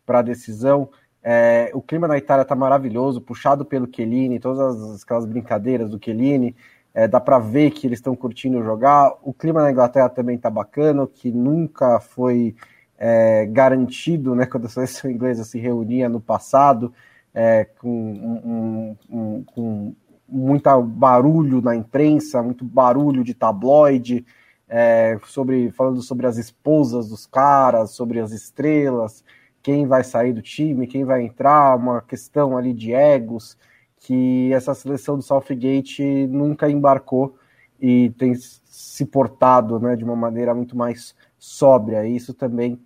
[0.04, 0.88] para a decisão.
[1.26, 6.54] É, o clima na Itália está maravilhoso, puxado pelo Chiellini, todas aquelas brincadeiras do Chiellini.
[6.92, 9.14] É, dá para ver que eles estão curtindo jogar.
[9.22, 12.54] O clima na Inglaterra também está bacana, que nunca foi
[12.98, 16.92] é, garantido né, quando a seleção inglesa se reunia no passado,
[17.32, 19.94] é, com, um, um, com
[20.28, 24.24] muito barulho na imprensa, muito barulho de tabloide
[24.68, 29.24] é, sobre falando sobre as esposas dos caras, sobre as estrelas,
[29.64, 33.56] quem vai sair do time, quem vai entrar, uma questão ali de egos
[33.98, 37.38] que essa seleção do Southgate nunca embarcou
[37.80, 42.06] e tem se portado né, de uma maneira muito mais sóbria.
[42.06, 42.78] Isso também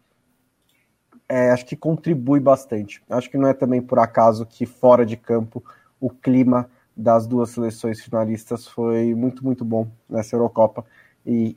[1.29, 3.03] é, acho que contribui bastante.
[3.11, 5.64] Acho que não é também por acaso que fora de campo
[6.01, 10.87] o clima das duas seleções finalistas foi muito, muito bom nessa Eurocopa.
[11.26, 11.57] E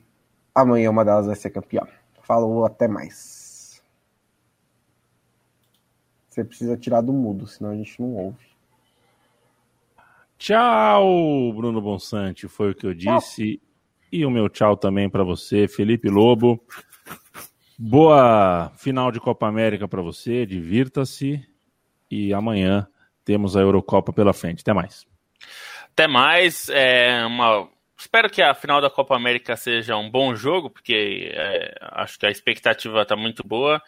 [0.52, 1.86] amanhã uma delas vai ser campeã.
[2.24, 3.41] Falou, até mais.
[6.32, 8.46] Você precisa tirar do mudo, senão a gente não ouve.
[10.38, 13.58] Tchau, Bruno Bonsante, foi o que eu disse.
[13.58, 13.66] Tchau.
[14.10, 16.58] E o meu tchau também para você, Felipe Lobo.
[17.78, 21.46] Boa final de Copa América para você, divirta-se.
[22.10, 22.88] E amanhã
[23.26, 24.62] temos a Eurocopa pela frente.
[24.62, 25.06] Até mais.
[25.92, 26.70] Até mais.
[26.70, 27.68] É uma
[27.98, 32.24] Espero que a final da Copa América seja um bom jogo, porque é, acho que
[32.24, 33.82] a expectativa está muito boa.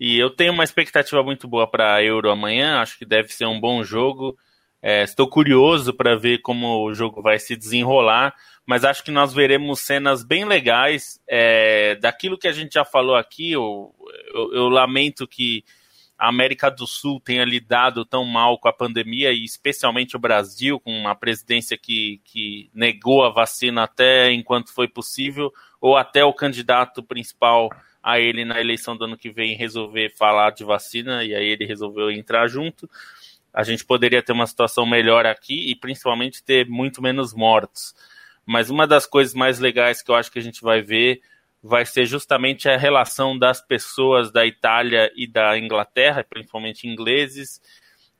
[0.00, 3.44] E eu tenho uma expectativa muito boa para a Euro amanhã, acho que deve ser
[3.44, 4.34] um bom jogo.
[4.80, 8.34] É, estou curioso para ver como o jogo vai se desenrolar,
[8.64, 13.14] mas acho que nós veremos cenas bem legais é, daquilo que a gente já falou
[13.14, 13.52] aqui.
[13.52, 13.94] Eu,
[14.32, 15.62] eu, eu lamento que
[16.16, 20.80] a América do Sul tenha lidado tão mal com a pandemia, e especialmente o Brasil,
[20.80, 26.32] com uma presidência que, que negou a vacina até enquanto foi possível, ou até o
[26.32, 27.68] candidato principal
[28.02, 31.66] a ele na eleição do ano que vem resolver falar de vacina, e aí ele
[31.66, 32.88] resolveu entrar junto.
[33.52, 37.94] A gente poderia ter uma situação melhor aqui e principalmente ter muito menos mortos.
[38.46, 41.20] Mas uma das coisas mais legais que eu acho que a gente vai ver
[41.62, 47.60] vai ser justamente a relação das pessoas da Itália e da Inglaterra, principalmente ingleses,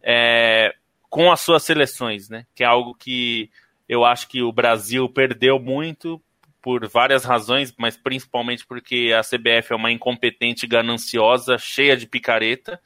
[0.03, 0.75] é,
[1.09, 2.47] com as suas seleções, né?
[2.55, 3.51] Que é algo que
[3.89, 6.23] eu acho que o Brasil perdeu muito
[6.63, 12.81] por várias razões, mas principalmente porque a CBF é uma incompetente, gananciosa, cheia de picareta,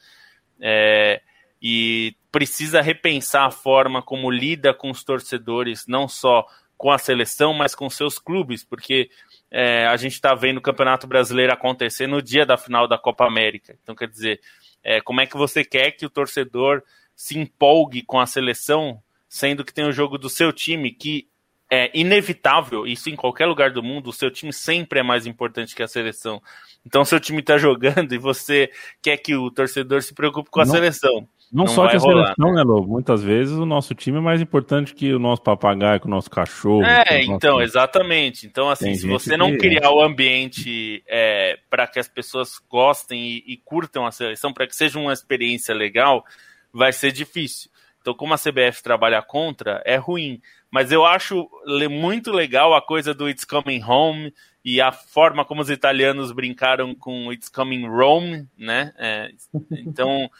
[0.61, 1.21] é,
[1.61, 6.47] e precisa repensar a forma como lida com os torcedores, não só
[6.77, 9.09] com a seleção, mas com seus clubes, porque
[9.51, 13.27] é, a gente está vendo o Campeonato Brasileiro acontecer no dia da final da Copa
[13.27, 13.77] América.
[13.83, 14.41] Então, quer dizer,
[14.83, 16.83] é, como é que você quer que o torcedor
[17.15, 21.29] se empolgue com a seleção, sendo que tem o jogo do seu time, que
[21.71, 25.75] é inevitável, isso em qualquer lugar do mundo, o seu time sempre é mais importante
[25.75, 26.41] que a seleção.
[26.87, 28.71] Então, seu time está jogando e você
[29.03, 31.27] quer que o torcedor se preocupe com a não, seleção.
[31.51, 32.35] Não, não só que a rolar.
[32.35, 32.93] seleção, né, Lobo?
[32.93, 36.31] Muitas vezes o nosso time é mais importante que o nosso papagaio, que o nosso
[36.31, 36.85] cachorro.
[36.85, 37.63] É, então, nosso...
[37.63, 38.47] exatamente.
[38.47, 43.21] Então, assim, Tem se você não criar o ambiente é, para que as pessoas gostem
[43.23, 46.25] e, e curtam a seleção, para que seja uma experiência legal,
[46.73, 47.71] vai ser difícil.
[48.05, 50.43] Então, como a CBF trabalha contra, é ruim.
[50.71, 51.49] Mas eu acho
[51.91, 56.95] muito legal a coisa do It's Coming Home e a forma como os italianos brincaram
[56.95, 58.93] com It's Coming Rome, né?
[58.99, 59.31] É,
[59.71, 60.31] então,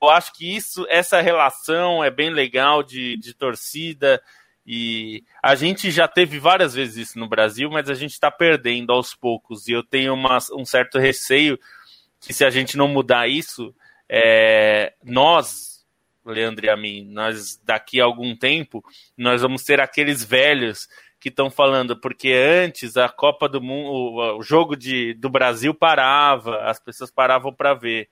[0.00, 4.22] eu acho que isso, essa relação é bem legal de, de torcida.
[4.66, 8.94] E a gente já teve várias vezes isso no Brasil, mas a gente está perdendo
[8.94, 9.68] aos poucos.
[9.68, 11.60] E eu tenho uma, um certo receio
[12.18, 13.74] que se a gente não mudar isso,
[14.08, 15.79] é, nós,
[16.24, 18.84] Leandro e a mim, nós daqui a algum tempo,
[19.16, 24.42] nós vamos ser aqueles velhos que estão falando, porque antes a Copa do Mundo, o
[24.42, 28.08] jogo de, do Brasil parava, as pessoas paravam para ver.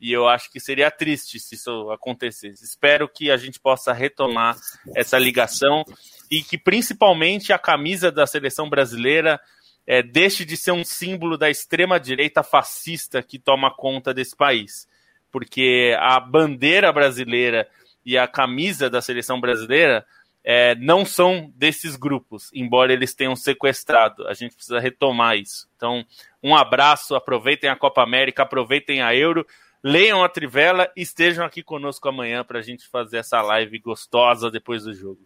[0.00, 2.64] E eu acho que seria triste se isso acontecesse.
[2.64, 4.56] Espero que a gente possa retomar
[4.94, 5.84] essa ligação
[6.30, 9.40] e que principalmente a camisa da seleção brasileira
[9.86, 14.86] é, deixe de ser um símbolo da extrema direita fascista que toma conta desse país
[15.30, 17.68] porque a bandeira brasileira
[18.04, 20.04] e a camisa da seleção brasileira
[20.44, 24.26] é, não são desses grupos, embora eles tenham sequestrado.
[24.26, 25.68] A gente precisa retomar isso.
[25.76, 26.04] Então,
[26.42, 29.46] um abraço, aproveitem a Copa América, aproveitem a Euro,
[29.82, 34.50] leiam a Trivela e estejam aqui conosco amanhã para a gente fazer essa live gostosa
[34.50, 35.20] depois do jogo.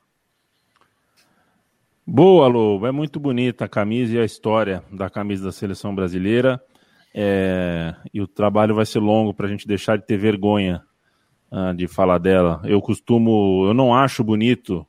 [2.05, 2.86] Boa, Lobo.
[2.86, 6.61] É muito bonita a camisa e a história da camisa da seleção brasileira.
[7.14, 10.82] É, e o trabalho vai ser longo para a gente deixar de ter vergonha
[11.50, 12.60] uh, de falar dela.
[12.64, 14.86] Eu costumo, eu não acho bonito,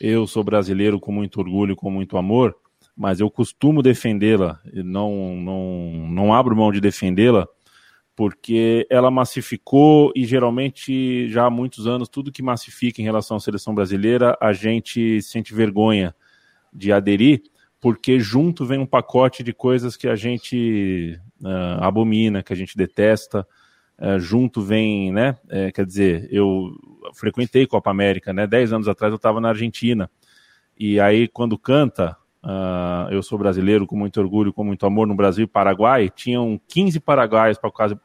[0.00, 2.56] eu sou brasileiro com muito orgulho, com muito amor,
[2.96, 7.46] mas eu costumo defendê-la, não, não, não abro mão de defendê-la,
[8.16, 13.40] porque ela massificou e geralmente já há muitos anos tudo que massifica em relação à
[13.40, 16.14] seleção brasileira a gente sente vergonha
[16.70, 17.42] de aderir
[17.80, 22.76] porque junto vem um pacote de coisas que a gente uh, abomina, que a gente
[22.76, 23.46] detesta.
[23.98, 25.36] Uh, junto vem, né?
[25.48, 26.70] É, quer dizer, eu
[27.14, 28.46] frequentei Copa América, né?
[28.46, 30.10] Dez anos atrás eu estava na Argentina.
[30.78, 35.14] E aí, quando canta, uh, eu sou brasileiro com muito orgulho, com muito amor no
[35.14, 37.58] Brasil e Paraguai, tinham 15 paraguaios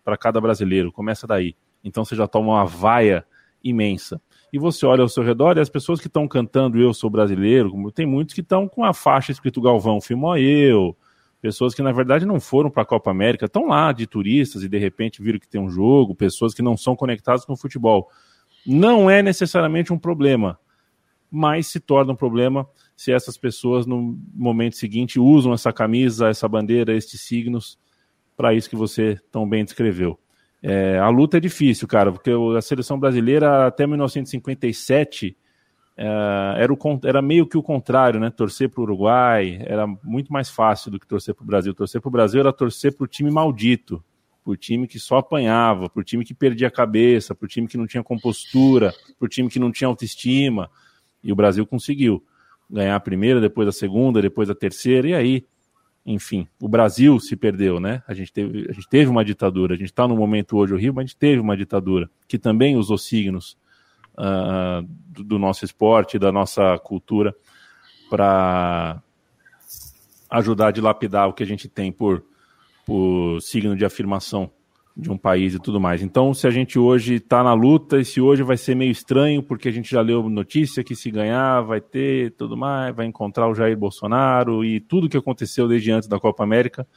[0.04, 0.92] para cada brasileiro.
[0.92, 1.56] Começa daí.
[1.84, 3.26] Então você já toma uma vaia
[3.64, 4.22] imensa
[4.56, 7.92] e você olha ao seu redor e as pessoas que estão cantando Eu Sou Brasileiro,
[7.92, 10.96] tem muitos que estão com a faixa escrito Galvão Filmou Eu,
[11.42, 14.70] pessoas que na verdade não foram para a Copa América, estão lá de turistas e
[14.70, 18.10] de repente viram que tem um jogo, pessoas que não são conectadas com o futebol.
[18.66, 20.60] Não é necessariamente um problema,
[21.30, 26.48] mas se torna um problema se essas pessoas no momento seguinte usam essa camisa, essa
[26.48, 27.78] bandeira, estes signos
[28.36, 30.20] para isso que você tão bem descreveu.
[30.62, 35.40] É, a luta é difícil, cara, porque a seleção brasileira até 1957 é,
[35.98, 38.30] era, o, era meio que o contrário, né?
[38.30, 41.74] Torcer para o Uruguai era muito mais fácil do que torcer para o Brasil.
[41.74, 44.04] Torcer para o Brasil era torcer para o time maldito,
[44.44, 47.48] para o time que só apanhava, para o time que perdia a cabeça, para o
[47.48, 50.70] time que não tinha compostura, para o time que não tinha autoestima.
[51.24, 52.24] E o Brasil conseguiu
[52.70, 55.46] ganhar a primeira, depois a segunda, depois a terceira, e aí
[56.06, 58.04] enfim, o Brasil se perdeu, né?
[58.08, 60.94] A gente teve, a gente teve uma ditadura, a gente está no momento hoje horrível,
[60.94, 63.58] mas a gente teve uma ditadura que também usou signos
[64.18, 67.36] uh, do, do, nosso esporte, da nossa cultura,
[68.10, 69.02] para
[70.30, 72.24] ajudar a dilapidar o que a gente tem por,
[72.86, 74.52] por signo de afirmação
[74.98, 76.02] de um país e tudo mais.
[76.02, 79.44] Então, se a gente hoje está na luta, e se hoje vai ser meio estranho,
[79.44, 83.50] porque a gente já leu notícia que se ganhar vai ter tudo mais, vai encontrar
[83.50, 86.88] o Jair Bolsonaro e tudo que aconteceu desde antes da Copa América,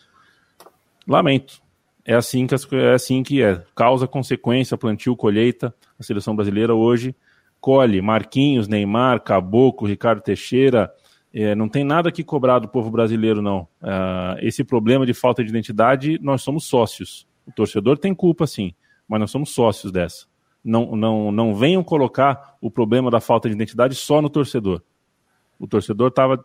[1.06, 1.60] lamento.
[2.04, 3.62] É assim que, é assim que é.
[3.74, 5.74] Causa, consequência, plantio, colheita.
[5.98, 7.14] A seleção brasileira hoje
[7.60, 10.90] colhe Marquinhos, Neymar, Caboclo, Ricardo Teixeira.
[11.34, 13.68] É, não tem nada que cobrar do povo brasileiro, não.
[13.82, 18.74] Uh, esse problema de falta de identidade, nós somos sócios o torcedor tem culpa, sim,
[19.08, 20.26] mas nós somos sócios dessa.
[20.62, 24.82] Não, não, não venham colocar o problema da falta de identidade só no torcedor.
[25.58, 26.44] O torcedor tava,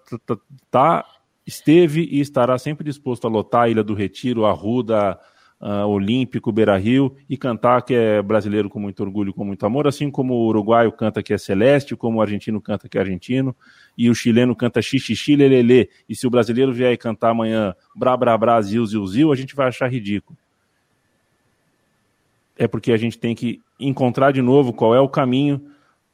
[0.71, 1.05] tá,
[1.45, 5.19] esteve e estará sempre disposto a lotar a Ilha do Retiro, a Ruda,
[5.63, 9.87] uh, Olímpico, Beira Rio e cantar que é brasileiro com muito orgulho, com muito amor,
[9.87, 13.55] assim como o uruguaio canta que é celeste, como o argentino canta que é argentino,
[13.97, 15.89] e o chileno canta xixi, lelele.
[16.07, 19.55] E se o brasileiro vier cantar amanhã bra, bra, bra, zil, zil, zil, a gente
[19.55, 20.37] vai achar ridículo
[22.57, 25.61] é porque a gente tem que encontrar de novo qual é o caminho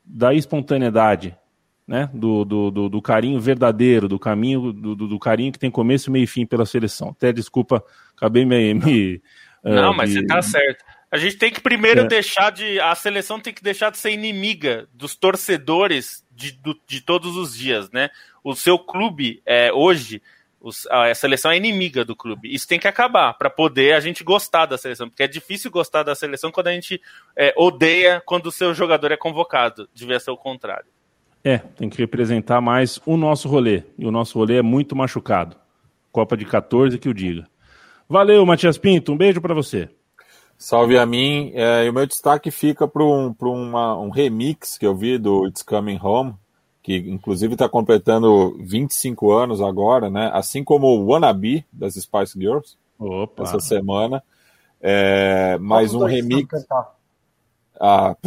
[0.04, 1.36] da espontaneidade,
[1.88, 6.12] né, do, do, do, do carinho verdadeiro, do caminho, do, do, carinho que tem começo,
[6.12, 7.10] meio e fim pela seleção.
[7.10, 7.84] Até desculpa,
[8.16, 8.74] acabei me.
[8.74, 9.22] me
[9.64, 10.20] Não, uh, mas de...
[10.20, 10.84] você tá certo.
[11.12, 12.08] A gente tem que primeiro é.
[12.08, 12.80] deixar de.
[12.80, 17.56] A seleção tem que deixar de ser inimiga dos torcedores de, do, de todos os
[17.56, 18.10] dias, né?
[18.44, 20.22] O seu clube é, hoje
[20.90, 22.54] a seleção é inimiga do clube.
[22.54, 26.04] Isso tem que acabar para poder a gente gostar da seleção, porque é difícil gostar
[26.04, 27.02] da seleção quando a gente
[27.36, 29.90] é, odeia quando o seu jogador é convocado.
[29.94, 30.88] Devia ser o contrário.
[31.44, 33.84] É, tem que representar mais o nosso rolê.
[33.98, 35.56] E o nosso rolê é muito machucado.
[36.12, 37.48] Copa de 14 que o diga.
[38.10, 39.12] Valeu, Matias Pinto.
[39.12, 39.88] Um beijo para você.
[40.58, 41.52] Salve a mim.
[41.54, 45.62] É, e o meu destaque fica para um, um remix que eu vi do It's
[45.62, 46.34] Coming Home,
[46.82, 50.32] que inclusive está completando 25 anos agora, né?
[50.34, 53.44] Assim como o Wannabe das Spice Girls, Opa.
[53.44, 54.24] essa semana.
[54.82, 56.66] É, mais um remix.
[57.80, 58.18] Ah,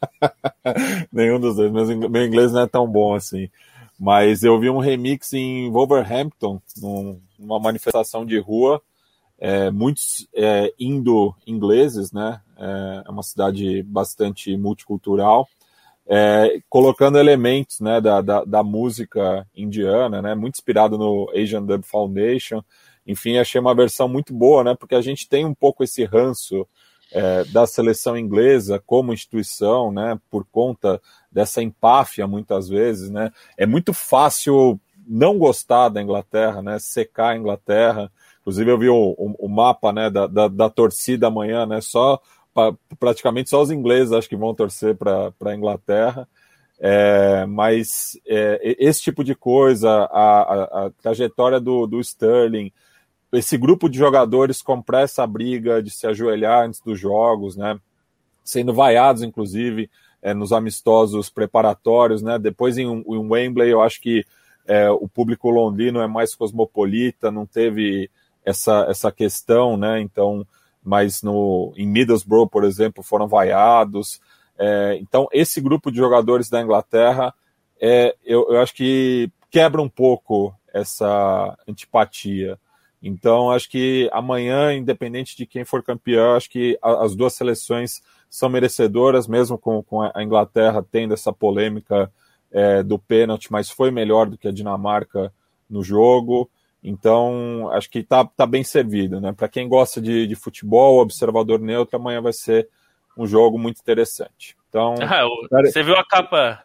[1.12, 1.70] nenhum dos dois.
[1.70, 3.50] Meu, inglês não é tão bom assim.
[3.98, 8.80] Mas eu vi um remix em Wolverhampton, num, numa manifestação de rua.
[9.40, 12.40] É, muitos é, indo-ingleses, né?
[12.58, 15.48] É, é uma cidade bastante multicultural
[16.12, 21.84] é, colocando elementos né, da, da, da, música indiana, né, muito inspirado no Asian Dub
[21.84, 22.64] Foundation.
[23.06, 26.66] Enfim, achei uma versão muito boa, né, porque a gente tem um pouco esse ranço
[27.12, 33.30] é, da seleção inglesa como instituição, né, por conta dessa empáfia muitas vezes, né.
[33.56, 38.10] É muito fácil não gostar da Inglaterra, né, secar a Inglaterra.
[38.50, 42.20] Inclusive eu vi o, o, o mapa, né, da, da, da torcida amanhã, né, só
[42.98, 46.28] praticamente só os ingleses acho que vão torcer para a Inglaterra.
[46.80, 52.72] É, mas é, esse tipo de coisa, a, a, a trajetória do, do, Sterling,
[53.32, 57.78] esse grupo de jogadores compra essa briga de se ajoelhar antes dos jogos, né?
[58.42, 59.88] Sendo vaiados, inclusive,
[60.20, 62.38] é, nos amistosos preparatórios, né?
[62.38, 64.24] Depois em, em Wembley, eu acho que
[64.66, 68.10] é, o público londrino é mais cosmopolita, não teve
[68.44, 70.00] essa, essa questão, né?
[70.00, 70.46] Então,
[70.82, 74.20] mas no, em Middlesbrough, por exemplo, foram vaiados.
[74.58, 77.34] É, então, esse grupo de jogadores da Inglaterra,
[77.80, 82.58] é, eu, eu acho que quebra um pouco essa antipatia.
[83.02, 88.48] Então, acho que amanhã, independente de quem for campeão, acho que as duas seleções são
[88.48, 92.12] merecedoras, mesmo com, com a Inglaterra tendo essa polêmica
[92.52, 95.32] é, do pênalti, mas foi melhor do que a Dinamarca
[95.68, 96.50] no jogo.
[96.82, 99.32] Então, acho que está tá bem servido, né?
[99.32, 102.68] Para quem gosta de, de futebol, observador neutro, amanhã vai ser
[103.16, 104.56] um jogo muito interessante.
[104.68, 105.26] Então, ah,
[105.62, 106.64] você viu a capa?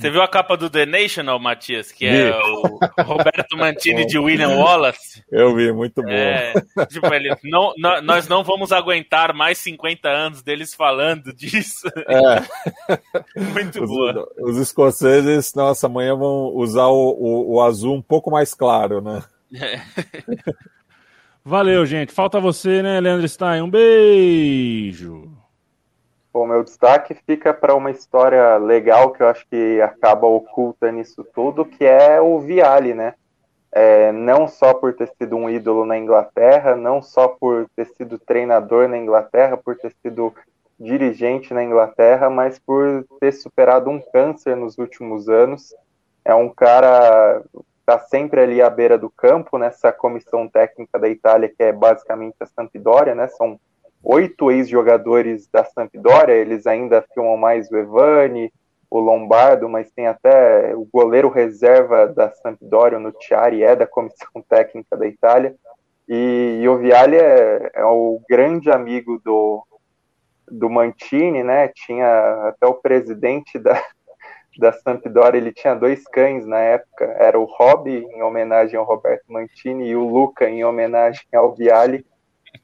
[0.00, 4.56] Você viu a capa do The National, Matias, que é o Roberto Mantini de William
[4.56, 5.22] Wallace?
[5.30, 6.08] Eu vi, muito bom.
[6.08, 6.54] É,
[6.88, 11.86] tipo, ele, não, não, nós não vamos aguentar mais 50 anos deles falando disso.
[12.08, 12.40] É.
[13.52, 14.26] muito os, boa.
[14.38, 19.22] Os escoceses, nossa, amanhã vão usar o, o, o azul um pouco mais claro, né?
[19.54, 19.80] É.
[21.44, 22.10] Valeu, gente.
[22.10, 23.60] Falta você, né, Leandro Stein?
[23.60, 25.30] Um beijo.
[26.32, 31.24] Bom, meu destaque fica para uma história legal que eu acho que acaba oculta nisso
[31.24, 33.14] tudo, que é o Viali, né?
[33.72, 38.16] É, não só por ter sido um ídolo na Inglaterra, não só por ter sido
[38.16, 40.32] treinador na Inglaterra, por ter sido
[40.78, 45.74] dirigente na Inglaterra, mas por ter superado um câncer nos últimos anos.
[46.24, 47.42] É um cara
[47.80, 52.36] está sempre ali à beira do campo nessa comissão técnica da Itália, que é basicamente
[52.38, 53.26] a Sampdoria, né?
[53.26, 53.58] São
[54.02, 58.52] oito ex-jogadores da Sampdoria, eles ainda filmam mais o Evani,
[58.90, 64.42] o Lombardo, mas tem até o goleiro reserva da Sampdoria, o Nutiari, é da comissão
[64.48, 65.54] técnica da Itália,
[66.08, 69.64] e, e o Vialli é, é, o grande amigo do,
[70.50, 73.80] do Mantini, né, tinha até o presidente da,
[74.58, 79.24] da Sampdoria, ele tinha dois cães na época, era o Rob, em homenagem ao Roberto
[79.28, 82.04] Mantini, e o Luca, em homenagem ao Vialli,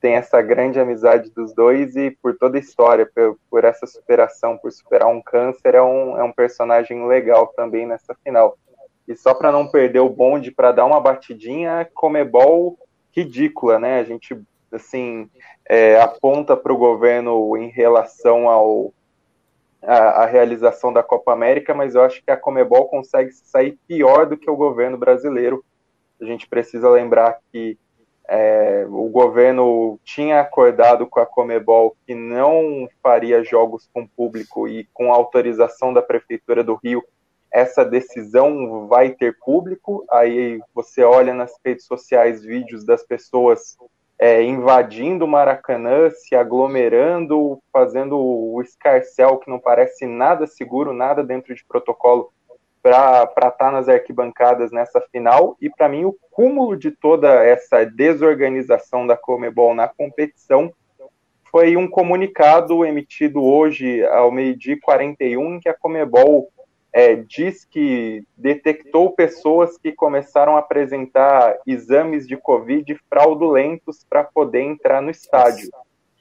[0.00, 4.56] tem essa grande amizade dos dois e por toda a história, por, por essa superação,
[4.58, 8.56] por superar um câncer, é um, é um personagem legal também nessa final.
[9.08, 12.78] E só para não perder o bonde, para dar uma batidinha, Comebol
[13.12, 14.00] ridícula, né?
[14.00, 14.38] A gente,
[14.70, 15.30] assim,
[15.64, 18.92] é, aponta para o governo em relação ao
[19.82, 24.26] a, a, realização da Copa América, mas eu acho que a Comebol consegue sair pior
[24.26, 25.64] do que o governo brasileiro.
[26.20, 27.78] A gente precisa lembrar que
[28.28, 34.84] é, o governo tinha acordado com a Comebol que não faria jogos com público e
[34.92, 37.04] com autorização da Prefeitura do Rio,
[37.52, 40.04] essa decisão vai ter público.
[40.10, 43.76] Aí você olha nas redes sociais vídeos das pessoas
[44.18, 51.22] é, invadindo o Maracanã, se aglomerando, fazendo o escarcel que não parece nada seguro, nada
[51.22, 52.32] dentro de protocolo
[52.86, 55.56] para estar tá nas arquibancadas nessa final.
[55.60, 60.72] E para mim, o cúmulo de toda essa desorganização da Comebol na competição
[61.50, 66.48] foi um comunicado emitido hoje ao meio-dia 41, em que a Comebol
[66.92, 74.62] é, diz que detectou pessoas que começaram a apresentar exames de Covid fraudulentos para poder
[74.62, 75.70] entrar no estádio.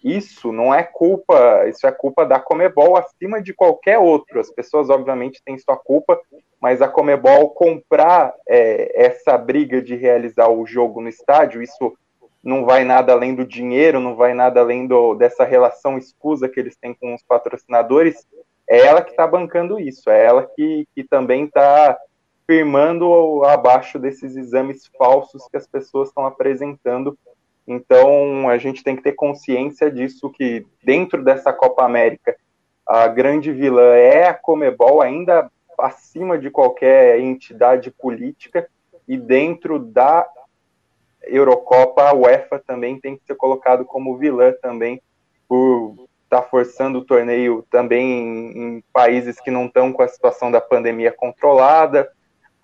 [0.06, 4.40] Isso não é culpa, isso é culpa da Comebol acima de qualquer outro.
[4.40, 6.22] As pessoas, obviamente, têm sua culpa,
[6.62, 11.98] mas a Comebol comprar é, essa briga de realizar o jogo no estádio, isso
[12.44, 16.60] não vai nada além do dinheiro, não vai nada além do, dessa relação escusa que
[16.60, 18.28] eles têm com os patrocinadores.
[18.70, 21.98] É ela que está bancando isso, é ela que, que também está
[22.46, 27.18] firmando abaixo desses exames falsos que as pessoas estão apresentando
[27.68, 32.36] então a gente tem que ter consciência disso que dentro dessa Copa América
[32.88, 38.68] a grande vilã é a Comebol, ainda acima de qualquer entidade política,
[39.08, 40.28] e dentro da
[41.24, 45.02] Eurocopa a UEFA também tem que ser colocado como vilã também
[45.48, 50.08] por estar tá forçando o torneio também em, em países que não estão com a
[50.08, 52.12] situação da pandemia controlada,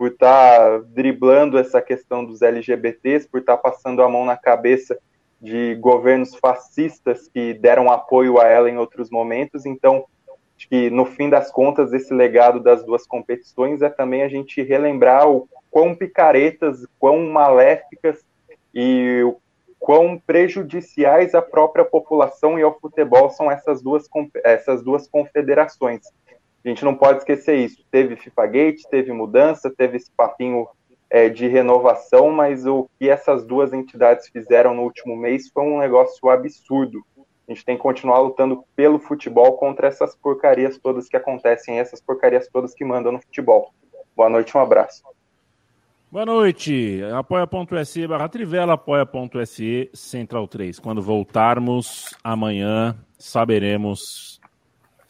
[0.01, 4.35] por estar tá driblando essa questão dos LGBTs, por estar tá passando a mão na
[4.35, 4.97] cabeça
[5.39, 9.63] de governos fascistas que deram apoio a ela em outros momentos.
[9.63, 10.05] Então,
[10.57, 14.63] acho que no fim das contas, esse legado das duas competições é também a gente
[14.63, 18.25] relembrar o quão picaretas, quão maléficas
[18.73, 19.37] e o
[19.79, 24.09] quão prejudiciais à própria população e ao futebol são essas duas,
[24.43, 26.11] essas duas confederações.
[26.63, 27.83] A gente não pode esquecer isso.
[27.89, 30.67] Teve FIFA Gate, teve mudança, teve esse papinho
[31.09, 35.79] é, de renovação, mas o que essas duas entidades fizeram no último mês foi um
[35.79, 37.03] negócio absurdo.
[37.47, 41.99] A gente tem que continuar lutando pelo futebol contra essas porcarias todas que acontecem, essas
[41.99, 43.73] porcarias todas que mandam no futebol.
[44.15, 45.03] Boa noite, um abraço.
[46.11, 47.01] Boa noite.
[47.17, 50.77] Apoia.se barra Trivela, apoia.se Central 3.
[50.77, 54.40] Quando voltarmos amanhã, saberemos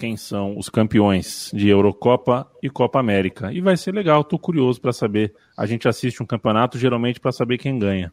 [0.01, 3.53] quem são os campeões de Eurocopa e Copa América.
[3.53, 5.31] E vai ser legal, tô curioso para saber.
[5.55, 8.11] A gente assiste um campeonato geralmente para saber quem ganha.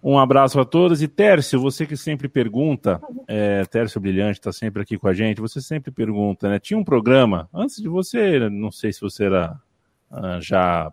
[0.00, 1.02] Um abraço a todos.
[1.02, 5.40] E Tércio, você que sempre pergunta, é, Tércio Brilhante está sempre aqui com a gente,
[5.40, 6.60] você sempre pergunta, né?
[6.60, 9.60] Tinha um programa, antes de você, não sei se você era
[10.12, 10.92] uh, já.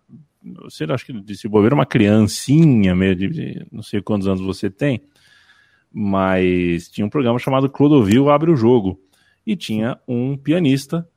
[0.64, 4.68] Você acho que de se bobear uma criancinha, meio de, não sei quantos anos você
[4.68, 5.00] tem,
[5.94, 9.00] mas tinha um programa chamado Clodovil Abre o Jogo
[9.48, 11.08] e tinha um pianista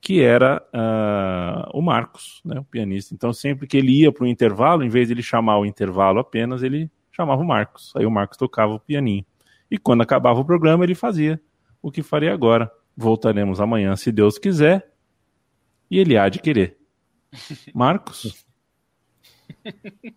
[0.00, 3.14] que era uh, o Marcos, né, o pianista.
[3.14, 6.18] Então, sempre que ele ia para o intervalo, em vez de ele chamar o intervalo
[6.18, 7.92] apenas, ele chamava o Marcos.
[7.96, 9.24] Aí o Marcos tocava o pianinho.
[9.70, 11.40] E quando acabava o programa, ele fazia
[11.80, 12.68] o que faria agora.
[12.96, 14.92] Voltaremos amanhã, se Deus quiser,
[15.88, 16.76] e ele há de querer.
[17.72, 18.44] Marcos?